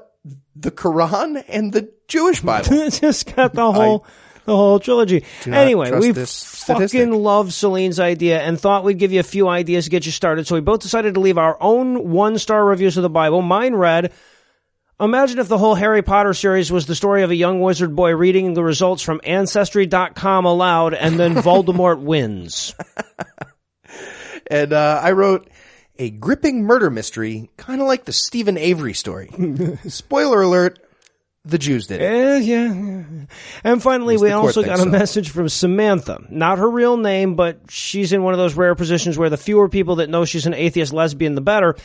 [0.56, 2.68] the Quran and the Jewish Bible.
[2.90, 4.04] Just got the whole
[4.48, 5.24] the whole trilogy.
[5.46, 7.00] Anyway, we statistic.
[7.00, 10.12] fucking love Celine's idea and thought we'd give you a few ideas to get you
[10.12, 10.46] started.
[10.46, 13.42] So we both decided to leave our own one star reviews of the Bible.
[13.42, 14.12] Mine read.
[15.00, 18.16] Imagine if the whole Harry Potter series was the story of a young wizard boy
[18.16, 22.74] reading the results from Ancestry.com aloud and then Voldemort wins.
[24.50, 25.48] And uh, I wrote
[25.98, 29.30] a gripping murder mystery, kind of like the Steven Avery story.
[29.88, 30.78] Spoiler alert:
[31.44, 32.04] the Jews did it.
[32.04, 32.97] Eh, yeah, yeah.
[33.64, 34.88] And finally, we also got a so.
[34.88, 36.24] message from Samantha.
[36.30, 39.68] Not her real name, but she's in one of those rare positions where the fewer
[39.68, 41.76] people that know she's an atheist lesbian, the better.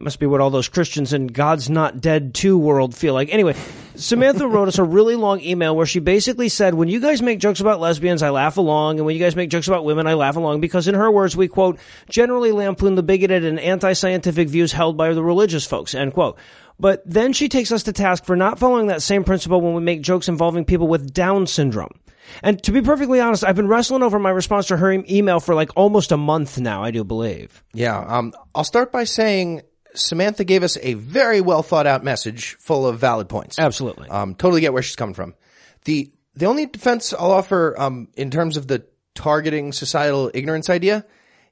[0.00, 3.32] Must be what all those Christians in God's Not Dead 2 world feel like.
[3.32, 3.56] Anyway,
[3.96, 7.40] Samantha wrote us a really long email where she basically said, when you guys make
[7.40, 10.14] jokes about lesbians, I laugh along, and when you guys make jokes about women, I
[10.14, 14.70] laugh along, because in her words, we quote, generally lampoon the bigoted and anti-scientific views
[14.70, 16.38] held by the religious folks, end quote.
[16.80, 19.80] But then she takes us to task for not following that same principle when we
[19.80, 21.98] make jokes involving people with Down syndrome.
[22.42, 25.54] And to be perfectly honest, I've been wrestling over my response to her email for
[25.54, 27.64] like almost a month now, I do believe.
[27.72, 27.98] Yeah.
[27.98, 29.62] Um, I'll start by saying
[29.94, 33.58] Samantha gave us a very well thought out message, full of valid points.
[33.58, 34.08] Absolutely.
[34.08, 35.34] Um, totally get where she's coming from.
[35.84, 41.04] The the only defense I'll offer, um, in terms of the targeting societal ignorance idea,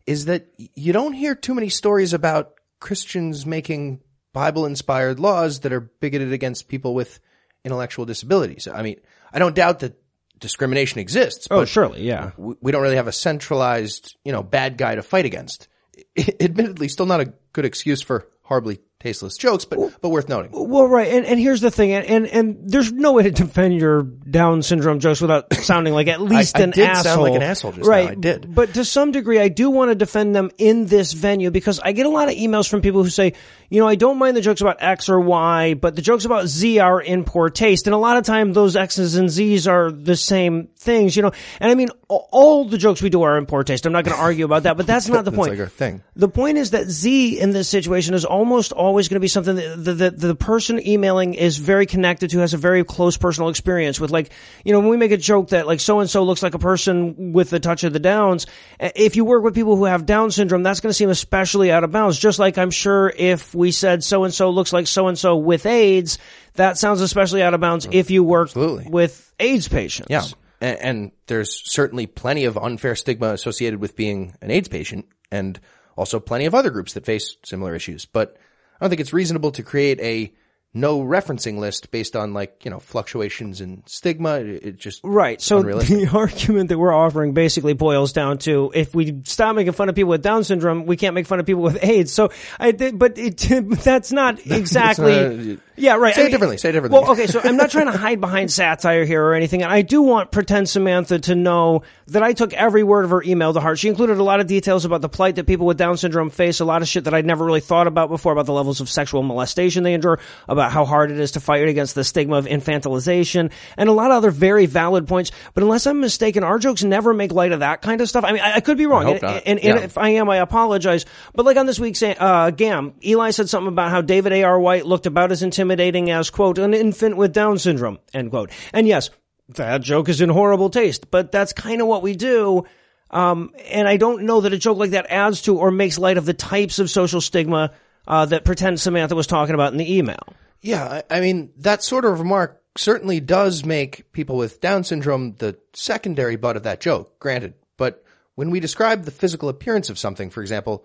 [0.07, 4.01] is that you don't hear too many stories about Christians making
[4.37, 7.21] Bible inspired laws that are bigoted against people with
[7.65, 8.69] intellectual disabilities.
[8.69, 9.01] I mean,
[9.33, 9.99] I don't doubt that
[10.39, 11.49] discrimination exists.
[11.51, 12.33] Oh, surely, yeah.
[12.37, 15.69] we we don't really have a centralized, you know, bad guy to fight against.
[16.39, 20.51] Admittedly, still not a good excuse for horribly tasteless jokes, but but worth noting.
[20.53, 23.75] Well, right, and and here's the thing, and and, and there's no way to defend
[23.75, 27.05] your Down syndrome jokes without sounding like at least I an did asshole.
[27.05, 28.11] sound like an asshole just now, right?
[28.11, 28.53] I did.
[28.55, 31.93] but to some degree, I do want to defend them in this venue because I
[31.93, 33.35] get a lot of emails from people who say,
[33.71, 36.47] you know, I don't mind the jokes about X or Y, but the jokes about
[36.47, 39.91] Z are in poor taste, and a lot of time those X's and Z's are
[39.93, 41.33] the same things, you know.
[41.61, 43.87] And I mean, all the jokes we do are in poor taste.
[43.87, 45.59] I'm not going to argue about that, but that's not the That's point.
[45.59, 46.03] like thing.
[46.15, 49.57] The point is that Z in this situation is almost always going to be something
[49.57, 53.49] that the, the, the person emailing is very connected to, has a very close personal
[53.49, 54.11] experience with.
[54.11, 54.33] Like,
[54.65, 56.59] you know, when we make a joke that like so and so looks like a
[56.59, 58.47] person with the touch of the Downs,
[58.81, 61.71] eh, if you work with people who have Down syndrome, that's going to seem especially
[61.71, 62.19] out of bounds.
[62.19, 65.37] Just like I'm sure if we said so and so looks like so and so
[65.37, 66.19] with AIDS,
[66.55, 68.89] that sounds especially out of bounds if you work Absolutely.
[68.91, 70.09] with AIDS patients.
[70.11, 70.25] Yeah.
[70.61, 75.61] And, and there's certainly plenty of unfair stigma associated with being an AIDS patient and
[75.97, 78.07] also plenty of other groups that face similar issues.
[78.07, 78.37] But
[78.79, 80.33] I don't think it's reasonable to create a
[80.75, 84.41] no referencing list based on like, you know, fluctuations in stigma.
[84.41, 85.41] It, just Right.
[85.41, 89.89] So the argument that we're offering basically boils down to if we stop making fun
[89.89, 92.13] of people with Down syndrome, we can't make fun of people with AIDS.
[92.13, 93.39] So I but it,
[93.83, 95.55] that's not exactly.
[95.55, 96.15] not- yeah, right.
[96.15, 96.99] Say I it differently, say it differently.
[96.99, 97.27] Well, okay.
[97.27, 99.63] So I'm not trying to hide behind satire here or anything.
[99.63, 103.23] And I do want pretend Samantha to know that I took every word of her
[103.23, 103.79] email to heart.
[103.79, 106.61] She included a lot of details about the plight that people with Down syndrome face,
[106.61, 108.89] a lot of shit that I'd never really thought about before about the levels of
[108.89, 112.47] sexual molestation they endure, about how hard it is to fight against the stigma of
[112.47, 115.31] infantilization, and a lot of other very valid points.
[115.55, 118.25] But unless I'm mistaken, our jokes never make light of that kind of stuff.
[118.25, 119.09] I mean, I, I could be wrong.
[119.09, 119.77] and, and, and Yeah.
[119.79, 121.05] if I am, I apologize.
[121.35, 124.59] But like on this week's uh, GAM, Eli said something about how David A.R.
[124.61, 128.51] White looked about as intimidating as, quote, an infant with Down syndrome, end quote.
[128.73, 129.11] And yes,
[129.51, 132.65] that joke is in horrible taste, but that's kind of what we do.
[133.11, 136.19] Um, and I don't know that a joke like that adds to or makes light
[136.19, 137.73] of the types of social stigma
[138.09, 140.19] uh, that pretend Samantha was talking about in the email.
[140.67, 145.57] Yeah, I, mean, that sort of remark certainly does make people with Down syndrome the
[145.75, 147.55] secondary butt of that joke, granted.
[147.77, 148.05] But
[148.35, 150.85] when we describe the physical appearance of something, for example,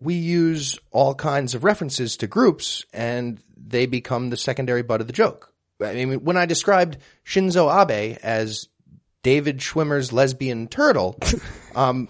[0.00, 5.06] we use all kinds of references to groups and they become the secondary butt of
[5.06, 5.50] the joke.
[5.82, 8.68] I mean, when I described Shinzo Abe as
[9.22, 11.18] David Schwimmer's lesbian turtle,
[11.74, 12.08] um,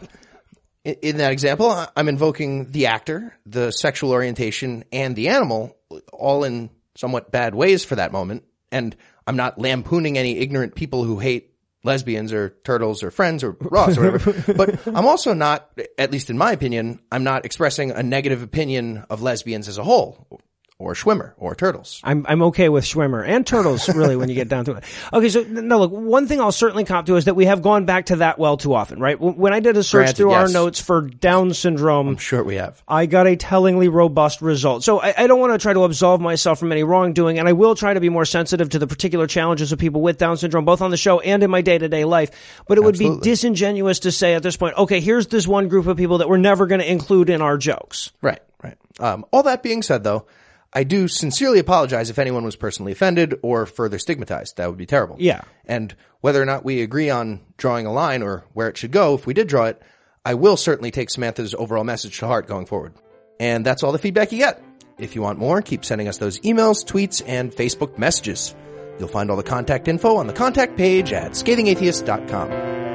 [0.85, 5.77] in, in that example, I'm invoking the actor, the sexual orientation, and the animal,
[6.13, 8.45] all in somewhat bad ways for that moment.
[8.73, 11.53] And I'm not lampooning any ignorant people who hate
[11.85, 14.53] lesbians or turtles or friends or Ross or whatever.
[14.57, 19.05] but I'm also not, at least in my opinion, I'm not expressing a negative opinion
[19.09, 20.43] of lesbians as a whole.
[20.79, 22.03] Or Schwimmer, or turtles.
[22.05, 24.85] I'm I'm okay with Schwimmer and turtles really when you get down to it.
[25.13, 27.87] Okay, so no, look, one thing I'll certainly cop to is that we have gone
[27.87, 29.19] back to that well too often, right?
[29.19, 32.57] When I did a search Granted, through our notes for Down syndrome, I'm sure we
[32.57, 32.83] have.
[32.87, 34.85] I got a tellingly robust result.
[34.85, 37.55] So I, I don't want to try to absolve myself from any wrongdoing, and I
[37.55, 40.67] will try to be more sensitive to the particular challenges of people with Down syndrome,
[40.67, 42.31] both on the show and in my day to day life.
[42.69, 45.87] But it would be disingenuous to say at this point, okay, here's this one group
[45.87, 48.13] of people that we're never going to include in our jokes.
[48.21, 48.77] Right, right.
[49.01, 50.27] Um, all that being said, though,
[50.73, 54.57] I do sincerely apologize if anyone was personally offended or further stigmatized.
[54.57, 55.17] That would be terrible.
[55.19, 55.43] Yeah.
[55.65, 59.15] And whether or not we agree on drawing a line or where it should go,
[59.15, 59.81] if we did draw it,
[60.25, 62.95] I will certainly take Samantha's overall message to heart going forward.
[63.39, 64.63] And that's all the feedback you get.
[64.99, 68.55] If you want more, keep sending us those emails, tweets, and Facebook messages.
[68.99, 72.86] You'll find all the contact info on the contact page at scathingatheist.com.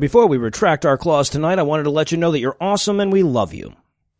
[0.00, 3.00] Before we retract our claws tonight, I wanted to let you know that you're awesome
[3.00, 3.74] and we love you.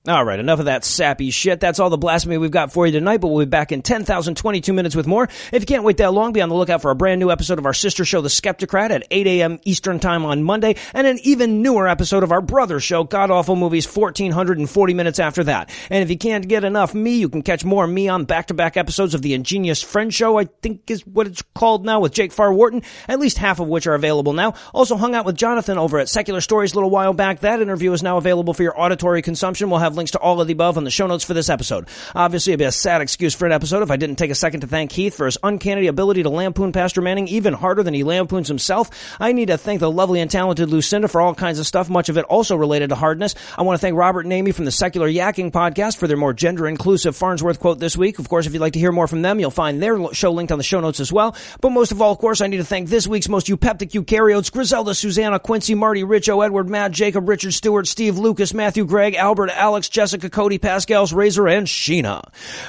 [0.09, 1.61] All right, enough of that sappy shit.
[1.61, 4.72] That's all the blasphemy we've got for you tonight, but we'll be back in 10,022
[4.72, 5.24] minutes with more.
[5.53, 7.59] If you can't wait that long, be on the lookout for a brand new episode
[7.59, 9.61] of our sister show, The Skeptocrat, at 8 a.m.
[9.66, 13.57] Eastern Time on Monday, and an even newer episode of our brother show, God Awful
[13.57, 15.68] Movies, 1,440 minutes after that.
[15.90, 19.12] And if you can't get enough me, you can catch more me on back-to-back episodes
[19.12, 22.55] of The Ingenious Friend Show, I think is what it's called now, with Jake Farr
[22.55, 24.55] Wharton, at least half of which are available now.
[24.72, 27.40] Also hung out with Jonathan over at Secular Stories a little while back.
[27.40, 29.68] That interview is now available for your auditory consumption.
[29.68, 31.88] We'll have links to all of the above on the show notes for this episode.
[32.14, 34.61] Obviously, it'd be a sad excuse for an episode if I didn't take a second
[34.61, 38.05] to thank Heath for his uncanny ability to lampoon Pastor Manning even harder than he
[38.05, 38.91] lampoons himself.
[39.20, 42.09] I need to thank the lovely and talented Lucinda for all kinds of stuff, much
[42.09, 43.34] of it also related to hardness.
[43.57, 46.32] I want to thank Robert and Amy from the Secular Yakking podcast for their more
[46.32, 48.18] gender inclusive Farnsworth quote this week.
[48.18, 50.53] Of course, if you'd like to hear more from them, you'll find their show linked
[50.53, 51.36] on the show notes as well.
[51.61, 54.53] But most of all, of course, I need to thank this week's most eupeptic eukaryotes,
[54.53, 59.51] Griselda, Susanna, Quincy, Marty, Richo, Edward, Matt, Jacob, Richard, Stewart, Steve, Lucas, Matthew, Greg, Albert,
[59.51, 62.22] Alex, Alex, Jessica, Cody, Pascal's Razor, and Sheena.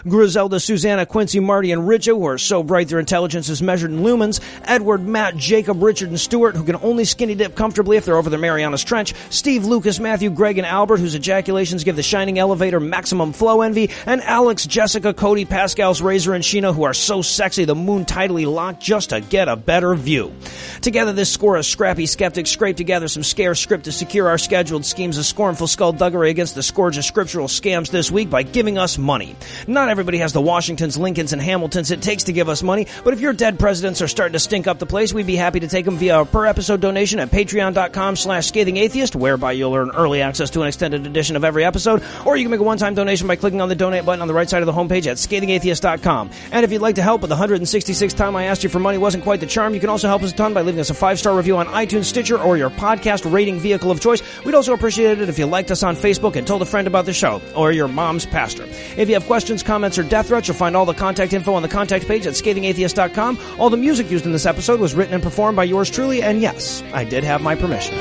[0.08, 4.00] Griselda, Susanna, Quincy, Marty, and Richo, who are so bright their intelligence is measured in
[4.00, 4.40] lumens.
[4.64, 8.30] Edward, Matt, Jacob, Richard, and Stuart, who can only skinny dip comfortably if they're over
[8.30, 9.14] the Marianas Trench.
[9.30, 13.90] Steve, Lucas, Matthew, Greg, and Albert, whose ejaculations give the shining elevator maximum flow envy.
[14.06, 18.50] And Alex, Jessica, Cody, Pascal's Razor, and Sheena, who are so sexy the moon tidally
[18.50, 20.34] locked just to get a better view.
[20.80, 24.86] Together, this score of scrappy skeptics scraped together some scare script to secure our scheduled
[24.86, 28.98] schemes of scornful skullduggery against the scourge of scriptural scams this week by giving us
[28.98, 29.36] money.
[29.68, 33.14] Not everybody has the Washingtons, Lincolns, and Hamiltons it takes to give us money, but
[33.14, 35.68] if your dead presidents are starting to stink up the place, we'd be happy to
[35.68, 39.90] take them via a per episode donation at patreon.com slash scathing atheist, whereby you'll earn
[39.92, 42.94] early access to an extended edition of every episode, or you can make a one-time
[42.94, 45.18] donation by clicking on the donate button on the right side of the homepage at
[45.18, 46.30] scathingatheist.com.
[46.52, 49.00] And if you'd like to help, but the 166th time I asked you for money
[49.00, 50.94] wasn't quite the charm, you can also help us a ton by leaving us a
[50.94, 54.22] five-star review on iTunes, Stitcher, or your podcast rating vehicle of choice.
[54.46, 57.06] We'd also appreciate it if you liked us on Facebook and told a friend about
[57.06, 58.66] the show, or your mom's pastor.
[58.98, 61.62] If you have questions, comments, or death threats, you'll find all the contact info on
[61.62, 63.40] the contact page at scathingatheist.com.
[63.58, 66.42] All the music used in this episode was written and performed by yours truly, and
[66.42, 67.96] yes, I did have my permission.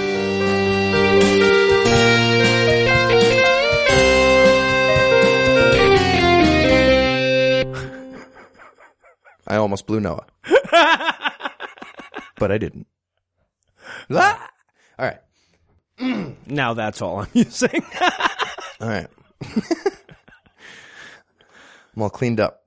[9.47, 10.27] I almost blew Noah.
[12.39, 12.87] but I didn't.
[14.11, 14.51] Ah!
[14.99, 15.19] All right.
[16.47, 17.71] Now that's all I'm using.
[18.81, 19.09] All right.
[21.97, 22.59] I'm all cleaned up.